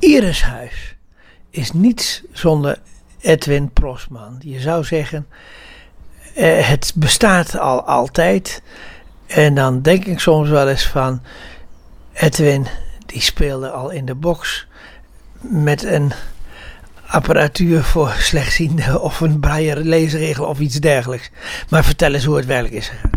[0.00, 0.96] Irishuis
[1.50, 2.78] is niets zonder
[3.20, 4.36] Edwin Prosman.
[4.44, 5.26] Je zou zeggen,
[6.34, 8.62] eh, het bestaat al altijd.
[9.26, 11.22] En dan denk ik soms wel eens van,
[12.12, 12.66] Edwin
[13.06, 14.66] die speelde al in de box
[15.40, 16.12] met een
[17.06, 21.30] apparatuur voor slechtzienden of een braille leesregel of iets dergelijks.
[21.68, 23.10] Maar vertel eens hoe het werkelijk is gegaan.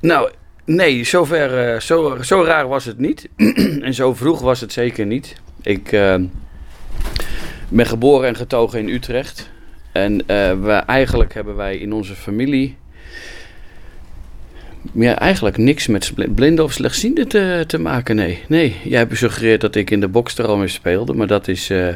[0.00, 0.30] Nou,
[0.64, 3.28] nee, zover, uh, zo, zo raar was het niet.
[3.86, 5.34] en zo vroeg was het zeker niet.
[5.62, 6.14] Ik uh,
[7.68, 9.50] ben geboren en getogen in Utrecht.
[9.92, 10.26] En uh,
[10.62, 12.76] we, eigenlijk hebben wij in onze familie
[14.92, 18.16] ja, eigenlijk niks met blinden of slechtzienden te, te maken.
[18.16, 18.42] Nee.
[18.48, 21.88] nee, jij hebt gesuggereerd dat ik in de bokstroom speelde, maar dat is uh,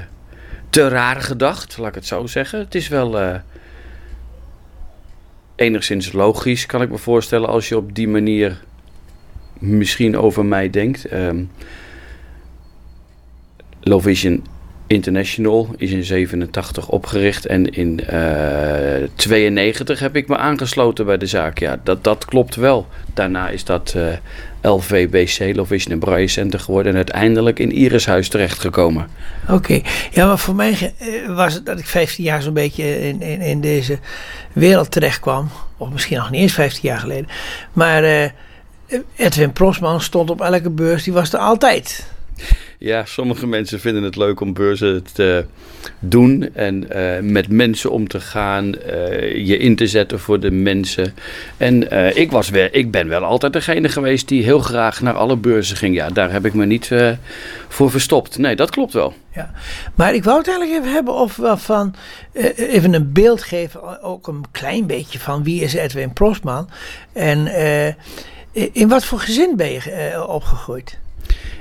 [0.71, 2.59] te raar gedacht, laat ik het zo zeggen.
[2.59, 3.41] Het is wel
[5.57, 8.62] enigszins logisch, kan ik me voorstellen, als je op die manier
[9.59, 11.12] misschien over mij denkt.
[11.12, 11.51] Um,
[13.89, 14.45] Low Vision
[14.87, 21.16] International is in 87 opgericht en in uh, eh, 92 heb ik me aangesloten bij
[21.16, 21.59] de zaak.
[21.59, 22.87] Ja, dat, dat klopt wel.
[23.15, 24.19] Daarna is dat uh, eh,
[24.60, 29.09] LVBC, Low Vision Braille Center geworden en uiteindelijk in Irishuis terechtgekomen.
[29.49, 33.23] Oké, ja, maar voor mij eh, was het dat ik 15 jaar zo'n beetje in,
[33.23, 33.99] in, in, deze
[34.53, 35.49] wereld terecht kwam.
[35.77, 37.29] Of misschien nog niet eens 15 jaar geleden.
[37.73, 38.32] Maar
[39.16, 42.15] Edwin Prosman stond op elke beurs, die was er altijd.
[42.79, 45.45] Ja, sommige mensen vinden het leuk om beurzen te
[45.99, 50.51] doen en uh, met mensen om te gaan, uh, je in te zetten voor de
[50.51, 51.15] mensen.
[51.57, 55.15] En uh, ik, was wel, ik ben wel altijd degene geweest die heel graag naar
[55.15, 55.95] alle beurzen ging.
[55.95, 56.91] Ja, daar heb ik me niet
[57.69, 58.38] voor verstopt.
[58.38, 59.15] Nee, dat klopt wel.
[59.35, 59.51] Ja,
[59.95, 61.95] maar ik wou het eigenlijk even hebben of van
[62.54, 66.69] even een beeld geven, ook een klein beetje van wie is Edwin Prosman
[67.12, 67.49] en
[68.53, 70.99] in wat voor gezin ben je opgegroeid?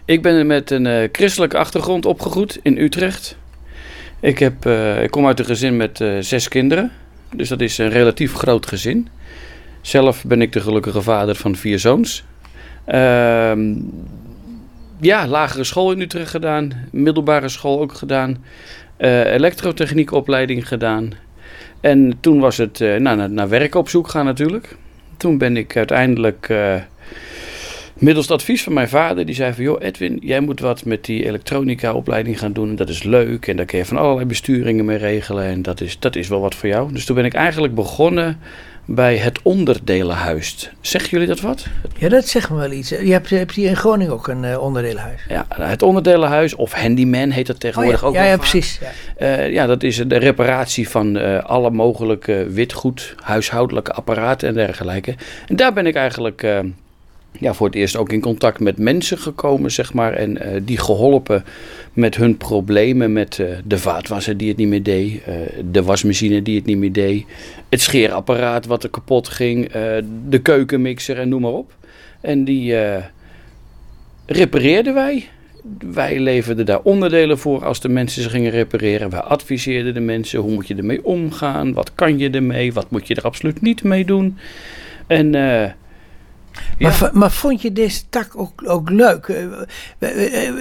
[0.06, 3.38] Ik ben met een uh, christelijke achtergrond opgegroeid in Utrecht.
[4.20, 6.92] Ik, heb, uh, ik kom uit een gezin met uh, zes kinderen.
[7.36, 9.08] Dus dat is een relatief groot gezin.
[9.82, 12.24] Zelf ben ik de gelukkige vader van vier zoons.
[12.86, 13.74] Ehm,
[15.00, 16.88] ja, lagere school in Utrecht gedaan.
[16.92, 18.44] Middelbare school ook gedaan.
[18.98, 21.12] elektrotechniekopleiding gedaan.
[21.82, 24.76] En toen was het nou, naar, naar werk op zoek gaan natuurlijk.
[25.18, 26.48] Toen ben ik uiteindelijk
[28.00, 29.64] Middels het advies van mijn vader, die zei van...
[29.64, 32.70] joh Edwin, jij moet wat met die elektronica-opleiding gaan doen.
[32.70, 35.44] En dat is leuk en daar kun je van allerlei besturingen mee regelen.
[35.44, 36.94] En dat is, dat is wel wat voor jou.
[36.94, 38.40] Dus toen ben ik eigenlijk begonnen
[38.86, 40.70] bij het onderdelenhuis.
[40.82, 41.66] Zeggen jullie dat wat?
[41.98, 42.90] Ja, dat zegt me wel iets.
[42.90, 45.22] Je hebt, hebt hier in Groningen ook een uh, onderdelenhuis.
[45.30, 48.16] Ja, het onderdelenhuis of handyman heet dat tegenwoordig oh ook.
[48.16, 48.80] Ja, ja precies.
[49.20, 49.46] Ja.
[49.46, 49.66] Uh, ja.
[49.66, 55.16] dat is de reparatie van uh, alle mogelijke witgoed, huishoudelijke apparaten en dergelijke.
[55.48, 56.64] En daar ben ik eigenlijk
[57.40, 60.14] ja, voor het eerst ook in contact met mensen gekomen, zeg maar.
[60.14, 61.44] En uh, die geholpen
[61.94, 63.14] met hun problemen.
[63.14, 65.12] Met uh, de vaatwasser die het niet meer deed.
[65.12, 65.36] Uh,
[65.72, 67.26] de wasmachine die het niet meer deed.
[67.70, 69.72] Het scheerapparaat wat er kapot ging.
[70.30, 71.74] de keukenmixer en noem maar op.
[72.22, 72.76] En die
[74.26, 75.30] repareerden wij.
[75.94, 79.10] Wij leverden daar onderdelen voor als de mensen ze gingen repareren.
[79.10, 81.74] Wij adviseerden de mensen hoe moet je ermee omgaan.
[81.74, 82.74] Wat kan je ermee?
[82.74, 84.38] Wat moet je er absoluut niet mee doen?
[85.08, 85.34] En
[86.80, 89.28] maar, maar, vond je deze tak ook, ook leuk?
[90.00, 90.10] Eh,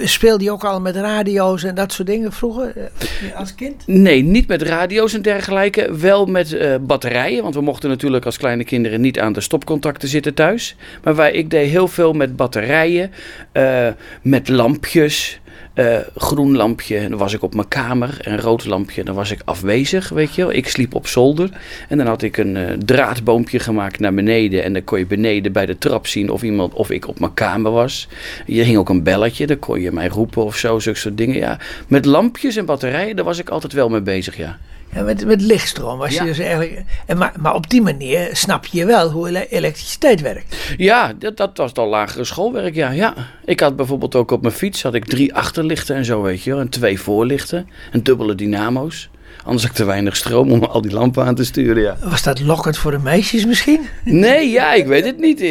[0.03, 3.83] speelde je ook al met radio's en dat soort dingen vroeger eh, als kind?
[3.87, 5.95] Nee, niet met radio's en dergelijke.
[5.97, 7.43] Wel met uh, batterijen.
[7.43, 10.75] Want we mochten natuurlijk als kleine kinderen niet aan de stopcontacten zitten thuis.
[11.03, 13.11] Maar wij, ik deed heel veel met batterijen,
[13.53, 13.87] uh,
[14.21, 15.39] met lampjes.
[15.75, 18.17] Uh, groen lampje, dan was ik op mijn kamer.
[18.21, 20.53] En rood lampje, dan was ik afwezig, weet je wel.
[20.53, 21.49] Ik sliep op zolder.
[21.89, 24.63] En dan had ik een uh, draadboompje gemaakt naar beneden.
[24.63, 27.33] En dan kon je beneden bij de trap zien of, iemand, of ik op mijn
[27.33, 28.07] kamer was.
[28.45, 31.35] Hier hing ook een belletje, dan kon je mij roepen of zo, zulke soort dingen.
[31.35, 34.57] Ja, met lampjes en batterijen, daar was ik altijd wel mee bezig, ja.
[35.03, 36.83] Met, met lichtstroom was je dus eigenlijk.
[37.05, 40.55] En maar, maar op die manier snap je wel hoe elektriciteit werkt.
[40.77, 43.13] Ja, dat, dat was al lagere schoolwerk, ja, ja.
[43.45, 46.51] Ik had bijvoorbeeld ook op mijn fiets had ik drie achterlichten en zo, weet je
[46.51, 46.59] wel.
[46.59, 47.69] En twee voorlichten.
[47.91, 49.09] En dubbele dynamo's.
[49.43, 51.97] Anders had ik te weinig stroom om al die lampen aan te sturen, ja.
[52.03, 53.87] Was dat lokkend voor de meisjes misschien?
[54.03, 55.41] Nee, ja, ik weet het niet.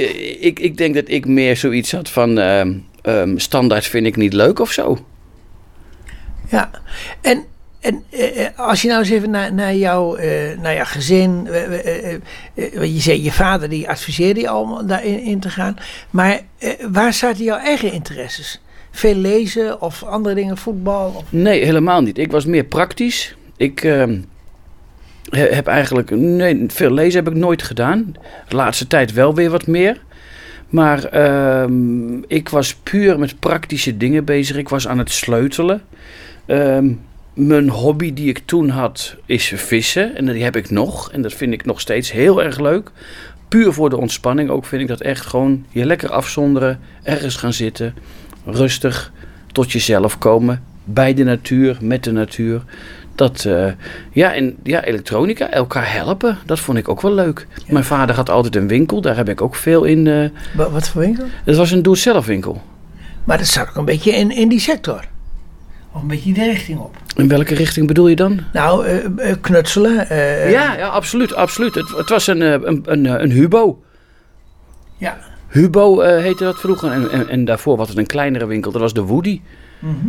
[0.41, 2.39] Ik, ik denk dat ik meer zoiets had van...
[2.39, 2.61] Uh,
[3.03, 4.99] um, standaard vind ik niet leuk of zo.
[6.49, 6.71] Ja,
[7.21, 7.45] en
[7.85, 11.49] en eh, eh, als je nou eens even naar, naar, jouw, uh, naar jouw gezin.
[12.81, 15.77] je zei je vader die adviseerde je al daarin in te gaan.
[16.11, 16.41] Maar
[16.91, 18.61] waar zaten jouw eigen interesses?
[18.91, 21.25] Veel lezen of andere dingen, voetbal?
[21.29, 22.19] Nee, helemaal niet.
[22.19, 23.37] Ik was meer praktisch.
[23.57, 23.81] Ik
[25.31, 26.11] heb eigenlijk.
[26.11, 28.15] Nee, veel lezen heb ik nooit gedaan.
[28.49, 30.03] De laatste tijd wel weer wat meer.
[30.69, 34.57] Maar ehm, ik was puur met praktische dingen bezig.
[34.57, 35.83] Ik was aan het sleutelen.
[36.47, 36.93] Ehm,
[37.35, 40.17] mijn hobby die ik toen had is vissen.
[40.17, 41.13] En die heb ik nog.
[41.13, 42.91] En dat vind ik nog steeds heel erg leuk.
[43.49, 46.81] Puur voor de ontspanning ook vind ik dat echt gewoon je lekker afzonderen.
[47.03, 47.95] Ergens gaan zitten.
[48.45, 49.13] Rustig
[49.53, 50.63] tot jezelf komen.
[50.85, 52.63] Bij de natuur, met de natuur.
[53.15, 53.67] Dat, eh,
[54.13, 57.47] ja, en ja, elektronica, elkaar helpen, dat vond ik ook wel leuk.
[57.69, 60.07] Mijn vader had altijd een winkel, daar heb ik ook veel in.
[60.07, 61.25] eh Wa- Wat voor winkel?
[61.45, 62.63] het was een doe-het-zelf winkel.
[63.25, 65.05] Maar dat zat ook een beetje in, in die sector.
[65.94, 66.96] Of een beetje die richting op.
[67.17, 68.41] In welke richting bedoel je dan?
[68.52, 70.08] Nou, eh, eh, knutselen.
[70.08, 71.75] eh, ja, ja, absoluut, absoluut.
[71.75, 73.82] Het, het was een, een, een, een Hubo.
[74.96, 75.19] Ja.
[75.49, 76.91] Hubo heette dat vroeger.
[76.91, 79.41] En, en, en daarvoor was het een kleinere winkel, dat was de Woody.
[79.79, 80.08] Mhm.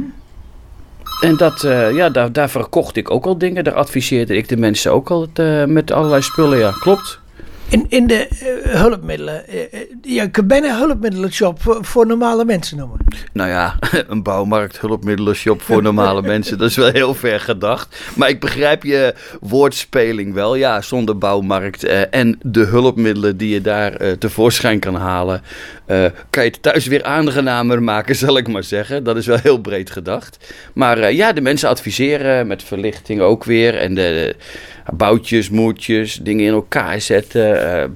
[1.21, 1.61] En dat,
[1.93, 3.63] ja, daar, daar verkocht ik ook al dingen.
[3.63, 5.27] Daar adviseerde ik de mensen ook al
[5.67, 6.57] met allerlei spullen.
[6.57, 7.19] Ja, klopt.
[7.69, 9.47] In, in de eh, hulpmiddelen.
[9.47, 12.97] eh, eh, je kunt bijna een hulpmiddelenshop voor, voor normale mensen noemen.
[13.33, 13.75] Nou ja,
[14.07, 16.57] een bouwmarkt, hulpmiddelen, shop voor normale mensen.
[16.57, 17.99] Dat is wel heel ver gedacht.
[18.15, 20.55] Maar ik begrijp je woordspeling wel.
[20.55, 25.41] Ja, zonder bouwmarkt en de hulpmiddelen die je daar tevoorschijn kan halen.
[26.29, 29.03] kan je het thuis weer aangenamer maken, zal ik maar zeggen.
[29.03, 30.53] Dat is wel heel breed gedacht.
[30.73, 33.75] Maar ja, de mensen adviseren met verlichting ook weer.
[33.75, 34.35] En de, de
[34.93, 37.71] boutjes, moertjes, dingen in elkaar zetten.
[37.81, 37.89] eh,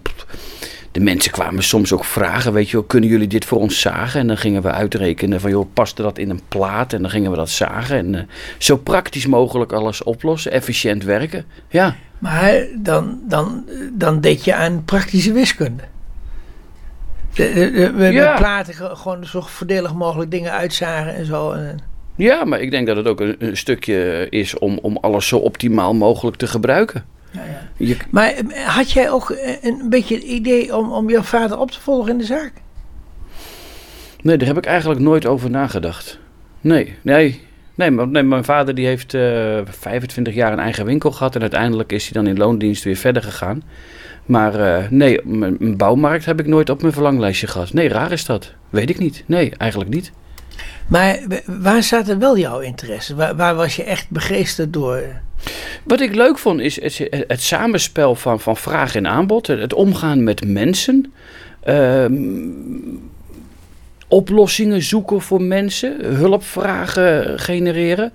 [0.92, 4.20] de mensen kwamen soms ook vragen, weet je wel, kunnen jullie dit voor ons zagen?
[4.20, 6.94] En dan gingen we uitrekenen van, joh, paste dat in een plaat?
[6.94, 7.98] En dan gingen we dat zagen.
[7.98, 8.22] En eh,
[8.58, 11.46] zo praktisch mogelijk alles oplossen, efficiënt werken.
[11.68, 15.84] Ja, Maar dan, dan, dan deed je aan praktische wiskunde.
[17.34, 18.30] De, de, de- met Ja.
[18.30, 21.52] met platen ge- gewoon zo voordelig mogelijk dingen uitzagen en zo.
[21.52, 21.80] En,
[22.20, 25.38] ja maar ik denk dat het ook een, een stukje is om, om alles zo
[25.38, 27.06] optimaal mogelijk te gebruiken.
[27.32, 27.68] ja, ja.
[27.78, 31.60] Je, Maar eh, had jij ook eh, een beetje het idee om, om jouw vader
[31.60, 32.52] op te volgen in de zaak?
[34.22, 36.20] nee, daar heb ik eigenlijk nooit over nagedacht.
[36.62, 37.48] Nee, nee.
[37.76, 41.42] Nee, maar, nee, mijn vader die heeft eh 25 jaar een eigen winkel gehad en
[41.42, 43.64] uiteindelijk is hij dan in loondienst weer verder gegaan.
[44.26, 47.74] Maar nee, mijn bouwmarkt heb ik nooit op mijn verlanglijstje gehad.
[47.74, 48.54] Nee, raar is dat.
[48.70, 49.24] Weet ik niet.
[49.26, 50.12] Nee, eigenlijk niet.
[50.88, 53.16] Maar waar zaten wel jouw interesse?
[53.16, 55.02] Waar, waar was je echt begeesterd door?
[55.84, 59.48] Wat ik leuk vond is het, het samenspel van, van vraag en aanbod.
[59.48, 61.14] Het, het omgaan met mensen.
[61.64, 62.14] ehm,
[64.08, 66.06] oplossingen zoeken voor mensen.
[66.16, 68.12] Hulpvragen genereren.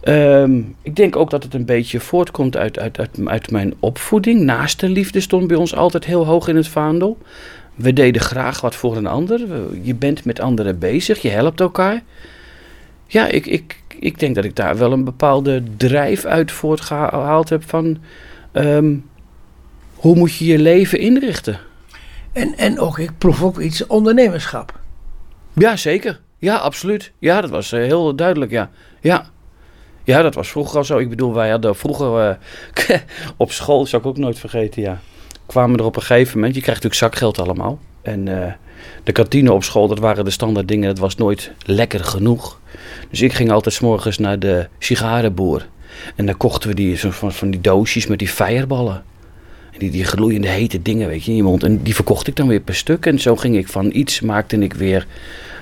[0.00, 4.40] Ehm, ik denk ook dat het een beetje voortkomt uit, uit, uit, uit mijn opvoeding.
[4.40, 7.18] Naaste liefde stond bij ons altijd heel hoog in het vaandel.
[7.74, 9.40] We deden graag wat voor een ander.
[9.82, 12.02] Je bent met anderen bezig, je helpt elkaar.
[13.06, 17.68] Ja, ik, ik, ik denk dat ik daar wel een bepaalde drijf uit voortgehaald heb
[17.68, 17.98] van...
[18.52, 18.96] ehm,
[19.94, 21.58] hoe moet je je leven inrichten?
[22.32, 24.80] En, en ook, ik proef ook iets ondernemerschap.
[25.52, 26.20] Ja, zeker.
[26.38, 27.12] Ja, absoluut.
[27.18, 28.70] Ja, dat was eh, heel duidelijk, ja.
[29.00, 29.26] Ja.
[30.02, 30.98] Ja, dat was vroeger al zo.
[30.98, 32.38] Ik bedoel, wij hadden vroeger
[32.88, 32.98] eh,
[33.36, 35.00] op school, zou ik ook nooit vergeten, ja.
[35.46, 37.78] Kwamen er op een gegeven moment, je krijgt natuurlijk zakgeld allemaal.
[38.02, 38.52] En eh,
[39.04, 42.60] de kantine op school, dat waren de standaard dingen, dat was nooit lekker genoeg.
[43.10, 45.66] Dus ik ging altijd 's morgens naar de sigarenboer.
[46.16, 49.04] En dan kochten we die, van, van die doosjes met die feierballen.
[49.72, 51.62] En die, die gloeiende hete dingen, weet je, in je mond.
[51.62, 53.06] En die verkocht ik dan weer per stuk.
[53.06, 55.06] En zo ging ik van iets, maakte ik weer...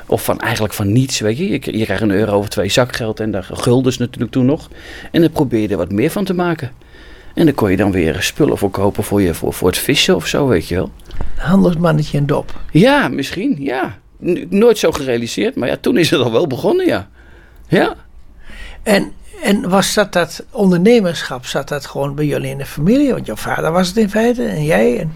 [0.07, 1.49] Of van eigenlijk van niets, weet je.
[1.49, 4.71] Je, je krijgt een euro of twee zakgeld en daar guldens natuurlijk toen nog.
[5.11, 6.73] En dan probeer je er wat meer van te maken.
[7.35, 10.17] En dan kon je dan weer spullen voor kopen voor, je, voor, voor het vissen
[10.17, 10.91] of zo, weet je wel.
[11.37, 12.61] Handelsmannetje en dop.
[12.71, 13.99] Ja, misschien, ja.
[14.49, 17.09] Nooit zo gerealiseerd, maar ja, toen is het al wel begonnen, ja.
[17.69, 17.95] Ja.
[18.83, 19.13] En,
[19.43, 23.13] en was dat dat ondernemerschap, zat dat gewoon bij jullie in de familie?
[23.13, 24.99] Want jouw vader was het in feite en jij.
[24.99, 25.13] En,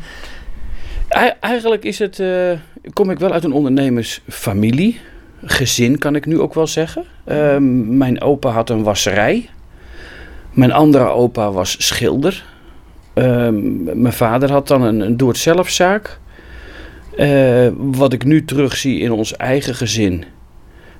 [1.40, 2.52] Eigenlijk is het, eh,
[2.92, 5.00] kom ik wel uit een ondernemersfamilie.
[5.44, 7.04] Gezin kan ik nu ook wel zeggen.
[7.24, 9.50] Ehm, mijn opa had een wasserij.
[10.56, 12.44] Mijn andere opa was schilder.
[13.14, 16.18] Ehm, mijn vader had dan een, een doe-het-zelfzaak.
[17.16, 20.24] Eh, wat ik nu terugzie in ons eigen gezin...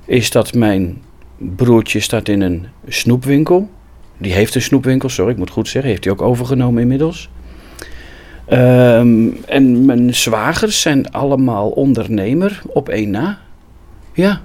[0.04, 1.02] is dat mijn
[1.36, 3.70] broertje staat in een snoepwinkel.
[4.18, 5.90] Die heeft een snoepwinkel, sorry, ik moet goed zeggen.
[5.90, 7.28] Heeft hij ook overgenomen inmiddels.
[8.44, 13.38] Ehm, en mijn zwagers zijn allemaal ondernemer op één na.
[14.12, 14.40] Ja.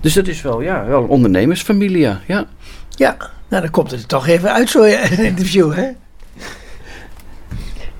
[0.00, 2.20] Dus dat is wel, ja, wel een ondernemersfamilie, ja.
[2.26, 3.34] ja.
[3.48, 5.90] Nou dan komt het toch even uit zo in een interview, hè?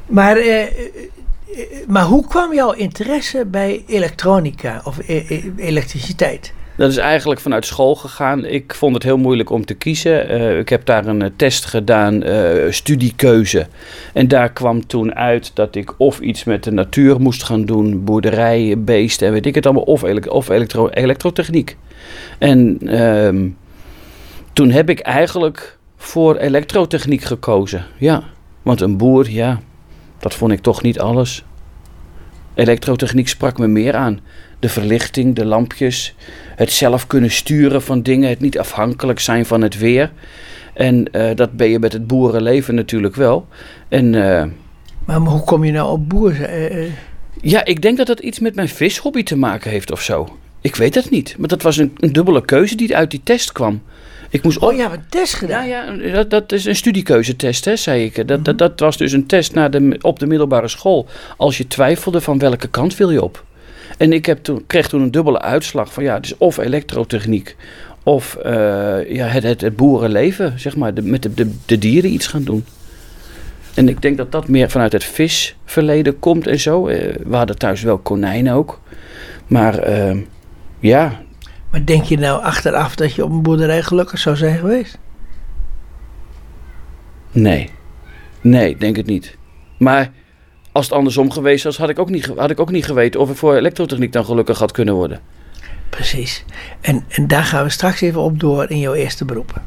[0.06, 0.68] Maar, eh, eh,
[1.86, 6.52] maar hoe kwam jouw interesse bij elektronica of e- e- elektriciteit?
[6.76, 8.44] Dat is eigenlijk vanuit school gegaan.
[8.44, 10.28] Ik vond het heel moeilijk om te kiezen.
[10.28, 12.22] Eh, ik heb daar een eh, test gedaan,
[12.70, 13.66] studiekeuze.
[14.12, 18.04] En daar kwam toen uit dat ik of iets met de natuur moest gaan doen,
[18.04, 21.76] boerderij, beesten en weet ik het allemaal, of, ele of elektro elektrotechniek.
[22.38, 23.48] En ehm,
[24.56, 27.84] toen heb ik eigenlijk voor elektrotechniek gekozen.
[27.98, 28.22] Ja,
[28.62, 29.60] want een boer, ja,
[30.18, 31.44] dat vond ik toch niet alles.
[32.54, 34.20] Elektrotechniek sprak me meer aan.
[34.58, 36.14] De verlichting, de lampjes,
[36.54, 40.12] het zelf kunnen sturen van dingen, het niet afhankelijk zijn van het weer.
[40.74, 43.46] En uh, dat ben je met het boerenleven natuurlijk wel.
[43.88, 44.44] En, uh,
[45.04, 46.32] maar hoe kom je nou op boer?
[46.32, 46.90] Uh,
[47.40, 50.36] ja, ik denk dat dat iets met mijn vishobby te maken heeft of zo.
[50.60, 51.34] Ik weet het niet.
[51.38, 53.82] Maar dat was een, een dubbele keuze die uit die test kwam.
[54.36, 55.68] Ik moest oh ja, een test gedaan?
[55.68, 58.16] Ja, ja dat, dat is een studiekeuzetest, hè, zei ik.
[58.16, 58.56] Dat, dat, mhm.
[58.56, 61.06] dat was dus een test naar de, op de middelbare school.
[61.36, 63.44] Als je twijfelde van welke kant wil je op.
[63.98, 67.56] En ik heb toen, kreeg toen een dubbele uitslag van ja, het is of elektrotechniek
[68.02, 68.52] of uh,
[69.12, 72.44] ja, het, het, het, boerenleven, zeg maar, de, met de, de, de, dieren iets gaan
[72.44, 72.64] doen.
[73.74, 76.88] En ik denk dat dat meer vanuit het visverleden komt en zo.
[76.88, 78.80] Uh, we hadden thuis wel konijnen ook.
[79.46, 80.16] Maar uh,
[80.78, 81.20] ja,
[81.70, 84.98] maar denk je nou achteraf dat je op een boerderij gelukkig zou zijn geweest?
[87.32, 87.70] Nee.
[88.40, 89.36] Nee, denk het niet.
[89.78, 90.12] Maar
[90.72, 93.30] als het andersom geweest was, had ik ook niet, had ik ook niet geweten of
[93.30, 95.20] ik voor elektrotechniek dan gelukkig had kunnen worden.
[95.90, 96.44] Precies.
[96.80, 99.62] En, en daar gaan we straks even op door in jouw eerste beroep.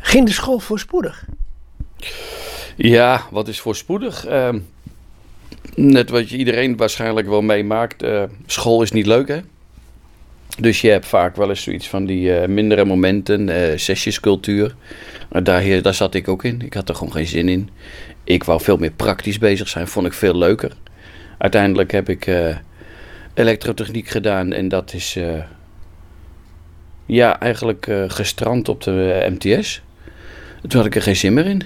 [0.00, 1.24] Ging de school voorspoedig?
[2.76, 4.28] Ja, wat is voorspoedig?
[4.28, 4.48] Uh,
[5.76, 8.02] net wat je iedereen waarschijnlijk wel meemaakt.
[8.02, 9.40] Uh, school is niet leuk, hè?
[10.58, 14.74] Dus je hebt vaak wel eens zoiets van die uh, mindere momenten, uh, sessiescultuur.
[15.42, 16.62] Daar, daar zat ik ook in.
[16.62, 17.68] Ik had er gewoon geen zin in.
[18.24, 20.72] Ik wou veel meer praktisch bezig zijn, vond ik veel leuker.
[21.38, 22.30] Uiteindelijk heb ik
[23.34, 25.18] elektrotechniek gedaan en dat is
[27.06, 29.82] ja, eigenlijk gestrand op de MTS.
[30.60, 31.62] Toen had ik er geen zin meer in.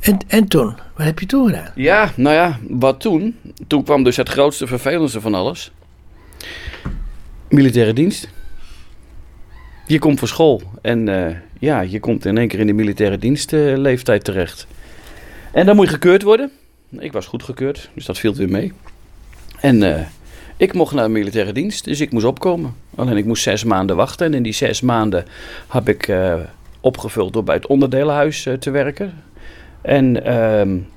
[0.00, 0.74] En, en toen?
[0.96, 1.72] Wat heb je toen gedaan?
[1.74, 3.36] Ja, nou ja, wat toen?
[3.66, 5.72] Toen kwam dus het grootste vervelendste van alles.
[7.48, 8.28] Militaire dienst.
[9.86, 11.26] Je komt voor school en uh,
[11.58, 14.66] ja, je komt in één keer in de militaire dienstleeftijd uh, terecht.
[15.52, 16.50] En dan moet je gekeurd worden.
[16.98, 18.72] Ik was goed gekeurd, dus dat viel weer mee.
[19.60, 20.00] En uh,
[20.56, 22.74] ik mocht naar de militaire dienst, dus ik moest opkomen.
[22.94, 25.24] Alleen ik moest zes maanden wachten en in die zes maanden
[25.68, 26.12] heb ik
[26.80, 29.12] opgevuld door bij het onderdelenhuis te werken.
[29.82, 30.88] En um,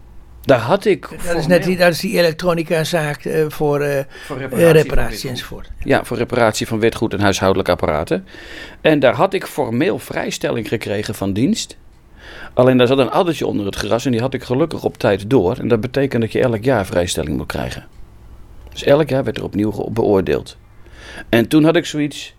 [0.42, 1.10] daar had ik.
[1.28, 5.72] Dat is net die, dat is die elektronica-zaak uh, voor, uh, voor reparatie, reparatie enzovoort.
[5.84, 8.28] Ja, voor reparatie van witgoed en huishoudelijke apparaten.
[8.82, 11.78] En daar had ik formeel vrijstelling gekregen van dienst.
[12.54, 15.30] Alleen daar zat een addertje onder het gras en die had ik gelukkig op tijd
[15.30, 15.58] door.
[15.58, 17.86] En dat betekent dat je elk jaar vrijstelling moet krijgen.
[18.72, 20.58] Dus elk jaar werd er opnieuw beoordeeld.
[21.30, 22.36] En toen had ik zoiets.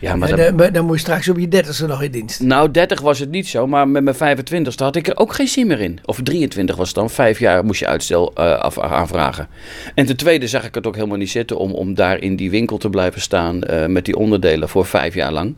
[0.00, 2.40] Ja, maar dan, dan, moet je straks op je dertigste nog in dienst.
[2.40, 5.48] Nou, 30 was het niet zo, maar met mijn 25ste had ik er ook geen
[5.48, 5.98] zin meer in.
[6.04, 9.48] Of 23 was het dan, vijf jaar moest je uitstel uh, af, aanvragen.
[9.94, 12.50] En ten tweede zag ik het ook helemaal niet zitten om, om daar in die
[12.50, 15.54] winkel te blijven staan uh, met die onderdelen voor vijf jaar lang.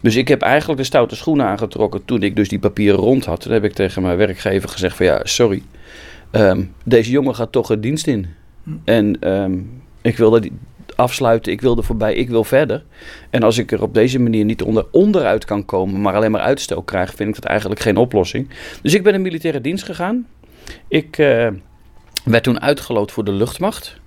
[0.00, 3.40] Dus ik heb eigenlijk de stoute schoenen aangetrokken toen ik dus die papieren rond had.
[3.40, 5.62] Toen heb ik tegen mijn werkgever gezegd van ja, sorry,
[6.32, 8.26] um, deze jongen gaat toch het dienst in.
[8.62, 8.70] Hm.
[8.84, 10.52] En um, ik wil dat die,
[10.98, 12.84] afsluiten, ik wil er voorbij, ik wil verder.
[13.30, 16.40] En als ik er op deze manier niet onder, onderuit kan komen, maar alleen maar
[16.40, 18.48] uitstel krijg, vind ik dat eigenlijk geen oplossing.
[18.82, 20.26] Dus ik ben in militaire dienst gegaan.
[20.88, 21.48] Ik uh,
[22.24, 24.00] werd toen uitgeloot voor de luchtmacht.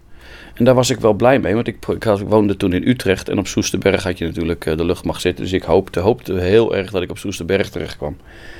[0.53, 3.37] En daar was ik wel blij mee, want ik, ik, woonde toen in Utrecht en
[3.37, 5.43] op Soesterberg had je natuurlijk uh, de luchtmacht zitten.
[5.43, 8.17] Dus ik hoopte, hoopte heel erg dat ik op Soesterberg terecht kwam.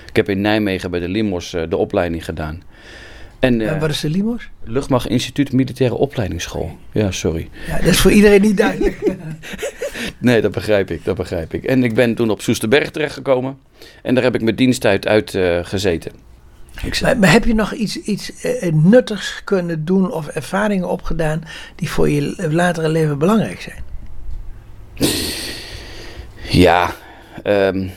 [0.09, 2.63] Ik heb in Nijmegen bij de Limos uh, de opleiding gedaan.
[3.41, 4.49] En, uh, wat is de LIMOS?
[4.63, 6.77] Luchtmacht Instituut Militaire Opleidingsschool.
[6.91, 7.49] Ja, sorry.
[7.67, 9.15] Ja, dat is voor iedereen niet duidelijk.
[10.19, 11.63] nee, dat begrijp ik, dat begrijp ik.
[11.63, 13.57] En ik ben toen op Soesterberg terechtgekomen.
[14.03, 16.11] En daar heb ik mijn diensttijd uit uh, gezeten.
[17.01, 21.43] Maar, maar, heb je nog iets, iets uh, nuttigs kunnen doen of ervaringen opgedaan
[21.75, 23.83] die voor je latere leven belangrijk zijn?
[26.49, 26.91] Ja,
[27.43, 27.91] um,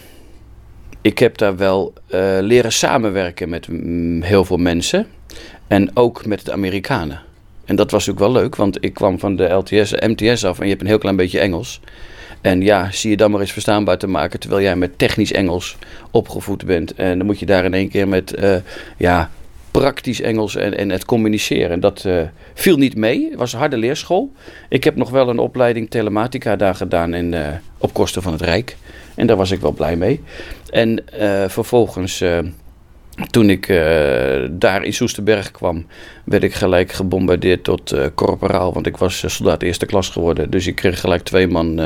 [1.00, 1.92] ik heb daar wel
[2.40, 5.06] leren samenwerken met mm, heel veel mensen.
[5.74, 7.20] En ook met de Amerikanen.
[7.64, 10.64] En dat was natuurlijk wel leuk, want ik kwam van de LTS, MTS af en
[10.64, 11.80] je hebt een heel klein beetje Engels.
[12.40, 15.76] En ja, zie je dan maar eens verstaanbaar te maken terwijl jij met technisch Engels
[16.10, 16.94] opgevoed bent.
[16.94, 18.56] En dan moet je daar in één keer met uh,
[18.96, 19.30] ja,
[19.70, 21.70] praktisch Engels en, en het communiceren.
[21.70, 22.22] En dat uh,
[22.54, 23.28] viel niet mee.
[23.30, 24.32] Het was een harde leerschool.
[24.68, 28.42] Ik heb nog wel een opleiding telematica daar gedaan in, uh, op kosten van het
[28.42, 28.76] Rijk.
[29.14, 30.20] En daar was ik wel blij mee.
[30.70, 31.04] En
[31.48, 32.22] vervolgens
[33.30, 33.76] toen ik eh,
[34.50, 35.86] daar in Soesterberg kwam,
[36.24, 38.72] werd ik gelijk gebombardeerd tot uh, corporaal.
[38.72, 40.50] Want ik was soldaat eerste klas geworden.
[40.50, 41.80] Dus ik kreeg gelijk twee man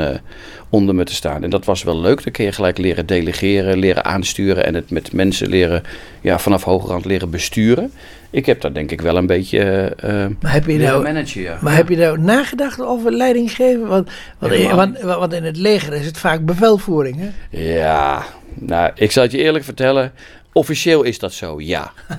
[0.69, 1.43] onder me te staan.
[1.43, 2.23] En dat was wel leuk.
[2.23, 4.65] Dan kun je gelijk leren delegeren, leren aansturen.
[4.65, 5.83] En het met mensen leren,
[6.21, 7.91] ja, vanaf hogerhand leren besturen.
[8.31, 9.93] Ik heb daar denk ik wel een beetje
[10.39, 11.57] maar heb je nou, managen, ja.
[11.61, 13.87] Maar heb je nou nagedacht over leiding geven?
[13.87, 14.09] Want,
[14.39, 17.57] want, in, want, want in het leger is het vaak bevelvoering, hè?
[17.59, 20.11] Ja, nou, ik zal het je eerlijk vertellen.
[20.53, 21.91] Officieel is dat zo, ja.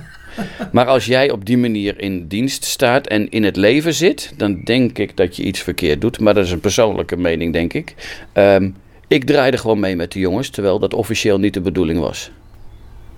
[0.71, 4.61] Maar als jij op die manier in dienst staat en in het leven zit, dan
[4.63, 6.19] denk ik dat je iets verkeerd doet.
[6.19, 7.95] Maar dat is een persoonlijke mening, denk ik.
[8.33, 8.69] Ehm,
[9.07, 12.31] ik draaide gewoon mee met de jongens, terwijl dat officieel niet de bedoeling was.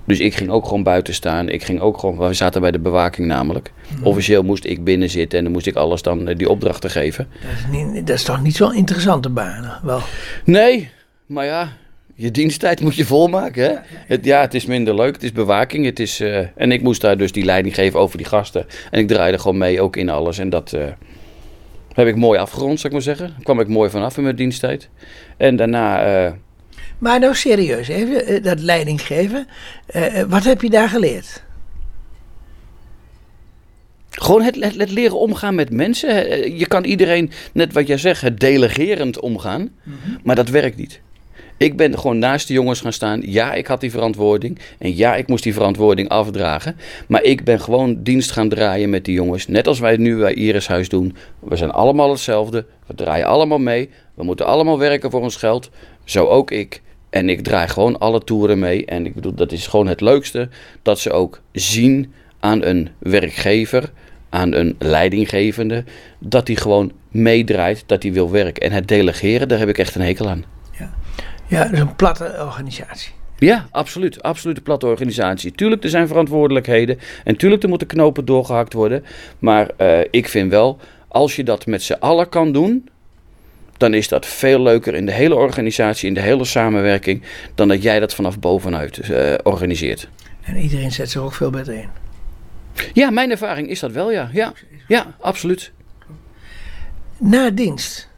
[0.06, 1.50] Dus ik ging ook gewoon buiten staan.
[1.50, 3.72] Ik ging ook gewoon, we zaten bij de bewaking namelijk.
[3.96, 4.06] Mhm.
[4.06, 7.28] Officieel moest ik binnen zitten en dan moest ik alles dan eh, die opdrachten geven.
[7.42, 9.80] Dat is, niet, dat is toch niet zo'n interessante baan?
[9.84, 10.02] Wel.
[10.46, 10.90] Nee,
[11.26, 11.72] maar ja,
[12.16, 13.64] je diensttijd moet je volmaken.
[13.64, 13.70] Hè?
[13.70, 15.14] Ja, het, ja, het is minder leuk.
[15.14, 15.86] Het is bewaking.
[15.86, 18.66] Het is, uh, en ik moest daar dus die leiding geven over die gasten.
[18.92, 20.38] En ik draaide gewoon mee ook in alles.
[20.38, 20.86] En dat uh,
[21.94, 23.28] heb ik mooi afgerond, zou ik maar zeggen.
[23.28, 24.90] Daar kwam ik mooi vanaf in mijn diensttijd.
[25.38, 26.26] En daarna...
[26.26, 26.32] Uh,
[26.98, 29.48] maar nou serieus, even dat leiding geven.
[30.28, 31.44] wat heb je daar geleerd?
[34.10, 36.10] Gewoon het, het, het, leren omgaan met mensen.
[36.58, 39.62] Je kan iedereen, net wat jij zegt, het delegerend omgaan.
[39.62, 39.70] Mm
[40.04, 40.20] -hmm.
[40.24, 41.02] Maar dat werkt niet.
[41.58, 43.22] Ik ben gewoon naast de jongens gaan staan.
[43.26, 44.60] Ja, ik had die verantwoording.
[44.80, 46.76] En ja, ik moest die verantwoording afdragen.
[47.08, 49.48] Maar ik ben gewoon dienst gaan draaien met die jongens.
[49.48, 51.16] Net als wij nu bij Iris Huis doen.
[51.40, 52.66] We zijn allemaal hetzelfde.
[52.88, 53.90] We draaien allemaal mee.
[54.14, 55.70] We moeten allemaal werken voor ons geld.
[56.04, 56.82] Zo ook ik.
[57.10, 58.86] En ik draai gewoon alle toeren mee.
[58.86, 60.50] En ik bedoel, dat is gewoon het leukste.
[60.82, 63.92] Dat ze ook zien aan een werkgever,
[64.30, 65.84] aan een leidinggevende.
[66.20, 68.64] Dat hij gewoon meedraait, dat hij wil werken.
[68.64, 70.53] En het delegeren, daar heb ik echt een hekel aan.
[71.54, 73.12] Ja, een platte organisatie.
[73.38, 74.24] Ja, absoluut.
[74.24, 75.52] Absoluut een platte organisatie.
[75.52, 77.00] Tuurlijk, er zijn verantwoordelijkheden.
[77.24, 79.04] En tuurlijk, er moeten knopen doorgehakt worden.
[79.40, 82.90] Maar uh, ik vind wel, als je dat met z'n allen kan doen,
[83.78, 87.22] dan is dat veel leuker in de hele organisatie, in de hele samenwerking,
[87.56, 90.08] dan dat jij dat vanaf bovenuit uh, organiseert.
[90.42, 91.90] En iedereen zet zich ook veel beter in.
[92.94, 94.30] Ja, mijn ervaring is dat wel, ja.
[94.34, 94.54] Ja,
[94.88, 95.72] ja absoluut.
[97.18, 98.10] Na dienst,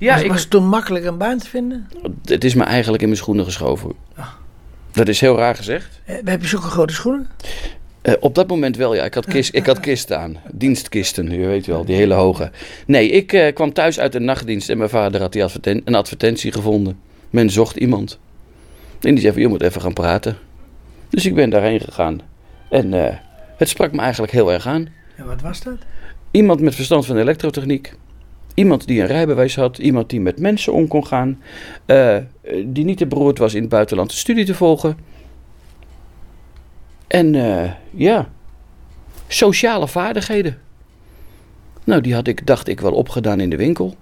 [0.00, 1.88] ja, was, ik, was het toen makkelijk een baan te vinden?
[2.24, 3.92] Het is me eigenlijk in mijn schoenen geschoven.
[4.92, 6.00] Dat is heel raar gezegd.
[6.04, 7.28] Eh, heb je zulke grote schoenen?
[8.02, 9.04] Uh, op dat moment wel, ja.
[9.04, 10.36] Ik had, kist, ik had kisten aan.
[10.52, 12.50] Dienstkisten, je weet wel, die hele hoge.
[12.86, 15.94] Nee, ik uh, kwam thuis uit de nachtdienst en mijn vader had die adverten een
[15.94, 16.98] advertentie gevonden.
[17.30, 18.18] Men zocht iemand.
[19.00, 20.36] En die zei van, je moet even gaan praten.
[21.08, 22.20] Dus ik ben daarheen gegaan.
[22.70, 23.08] En uh,
[23.56, 24.88] het sprak me eigenlijk heel erg aan.
[25.16, 25.78] En wat was dat?
[26.30, 27.94] Iemand met verstand van elektrotechniek.
[28.60, 31.42] Iemand die een rijbewijs had, iemand die met mensen om kon gaan,
[31.86, 32.16] uh,
[32.64, 34.98] die niet te beroerd was in het buitenland de studie te volgen.
[37.06, 38.28] En uh, ja,
[39.28, 40.58] sociale vaardigheden.
[41.84, 43.96] Nou, die had ik, dacht ik, wel opgedaan in de winkel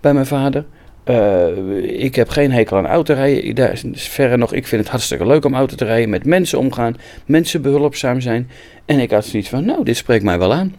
[0.00, 0.64] bij mijn vader.
[1.04, 3.54] Uh, ik heb geen hekel aan autorijden.
[3.54, 4.52] Daar is verre nog.
[4.52, 6.96] Ik vind het hartstikke leuk om auto te rijden, met mensen omgaan,
[7.26, 8.50] mensen behulpzaam zijn.
[8.84, 10.74] En ik had zoiets van, nou, dit spreekt mij wel aan.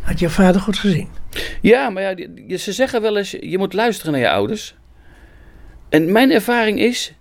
[0.00, 1.17] Had je vader goed gezien?
[1.60, 4.74] Ja, maar ja, ze zeggen wel eens, je moet luisteren naar je ouders.
[5.88, 7.14] En mijn ervaring is,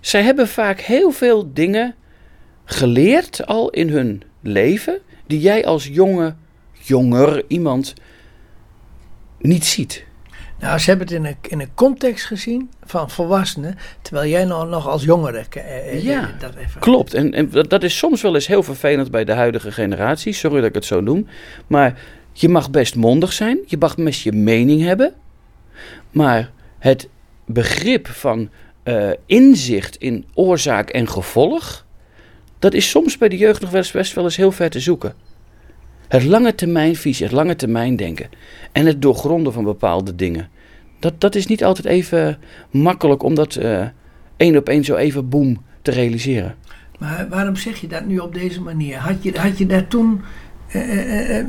[0.00, 1.94] zij hebben vaak heel veel dingen
[2.64, 6.34] geleerd al in hun leven, die jij als jonge,
[6.72, 7.94] jonger iemand
[9.38, 10.08] niet ziet.
[10.60, 14.68] Nou, ze hebben het in een, in een context gezien van volwassenen, terwijl jij nog,
[14.68, 16.80] nog als jongere eh, eh ja, dat even...
[16.80, 17.14] klopt.
[17.14, 20.32] En, en dat is soms wel eens heel vervelend bij de huidige generatie.
[20.32, 21.26] Sorry dat ik het zo noem.
[21.66, 21.98] Maar
[22.40, 25.14] je mag best mondig zijn, je mag best je mening hebben,
[26.10, 27.08] maar het
[27.46, 28.48] begrip van
[28.84, 31.86] uh, inzicht in oorzaak en gevolg,
[32.58, 35.14] dat is soms bij de jeugd nog best, best wel eens heel ver te zoeken.
[36.08, 38.28] Het lange termijn visie, het lange termijn denken
[38.72, 40.48] en het doorgronden van bepaalde dingen.
[40.98, 42.38] Dat, dat is niet altijd even
[42.70, 43.86] makkelijk om dat uh,
[44.36, 46.54] één op één zo even boem te realiseren.
[46.98, 48.96] Maar waarom zeg je dat nu op deze manier?
[48.96, 50.20] Had je, had je daar toen
[50.74, 51.44] uh, uh,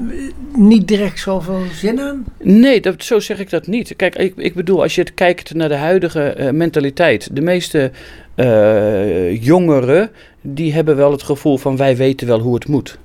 [0.56, 2.26] niet direct zoveel zin aan?
[2.40, 3.96] Nee, dat, zo zeg ik dat niet.
[3.96, 7.36] Kijk, ik, ik bedoel, als je kijkt naar de huidige mentaliteit.
[7.36, 7.92] De meeste
[9.40, 12.98] jongeren, die hebben wel het gevoel van wij weten wel hoe het moet.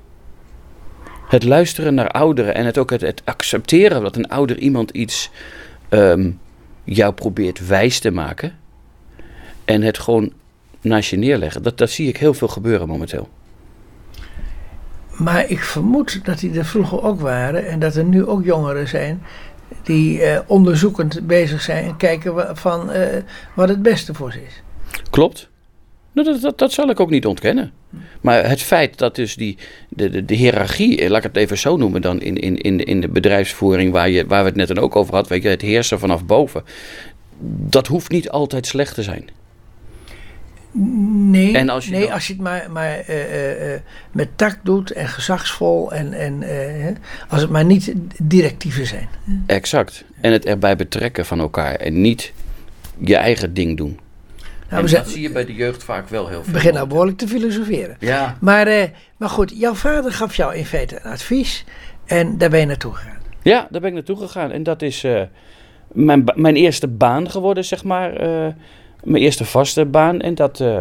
[1.28, 5.30] Het luisteren naar ouderen en het ook het, het accepteren dat een ouder iemand iets
[5.90, 6.38] um,
[6.84, 8.52] jou probeert wijs te maken.
[9.64, 10.32] En het gewoon
[10.80, 11.62] naast je neerleggen.
[11.62, 13.28] Dat, dat zie ik heel veel gebeuren momenteel.
[15.16, 18.88] Maar ik vermoed dat die er vroeger ook waren en dat er nu ook jongeren
[18.88, 19.22] zijn
[19.82, 23.02] die uh, onderzoekend bezig zijn en kijken van uh,
[23.54, 24.62] wat het beste voor ze is.
[25.10, 25.48] Klopt.
[26.12, 27.72] Nou, dat, dat, dat, zal ik ook niet ontkennen.
[28.20, 31.58] Maar het feit dat dus die, de, de, de hiërarchie, eh, laat ik het even
[31.58, 34.68] zo noemen dan, in, in, in, in de bedrijfsvoering waar, je, waar we het net
[34.68, 36.64] dan ook over hadden, weet je, het heersen vanaf boven,
[37.68, 39.28] dat hoeft niet altijd slecht te zijn.
[41.30, 43.80] Nee, En als je nee dan- als je het maar, maar eh, eh, eh,
[44.12, 46.48] met tact doet en gezagsvol en, en eh,
[46.82, 46.92] hè,
[47.28, 49.08] als het maar niet directieven zijn.
[49.46, 50.04] Exact.
[50.20, 52.32] En het erbij betrekken van elkaar en niet
[52.98, 53.98] je eigen ding doen.
[54.38, 56.52] Nou, we en zijn, dat zie je bij de jeugd vaak wel heel veel.
[56.52, 57.96] beginnen nou behoorlijk te filosoferen.
[58.00, 61.64] Ja, Maar, eh, maar goed, jouw vader gaf jou in feite een advies
[62.06, 63.18] en daar ben je naartoe gegaan.
[63.42, 64.50] Ja, daar ben ik naartoe gegaan.
[64.50, 65.22] En dat is eh,
[65.92, 68.12] mijn, mijn eerste baan geworden, zeg maar.
[69.06, 70.20] Mijn eerste vaste baan.
[70.20, 70.80] En dat eh,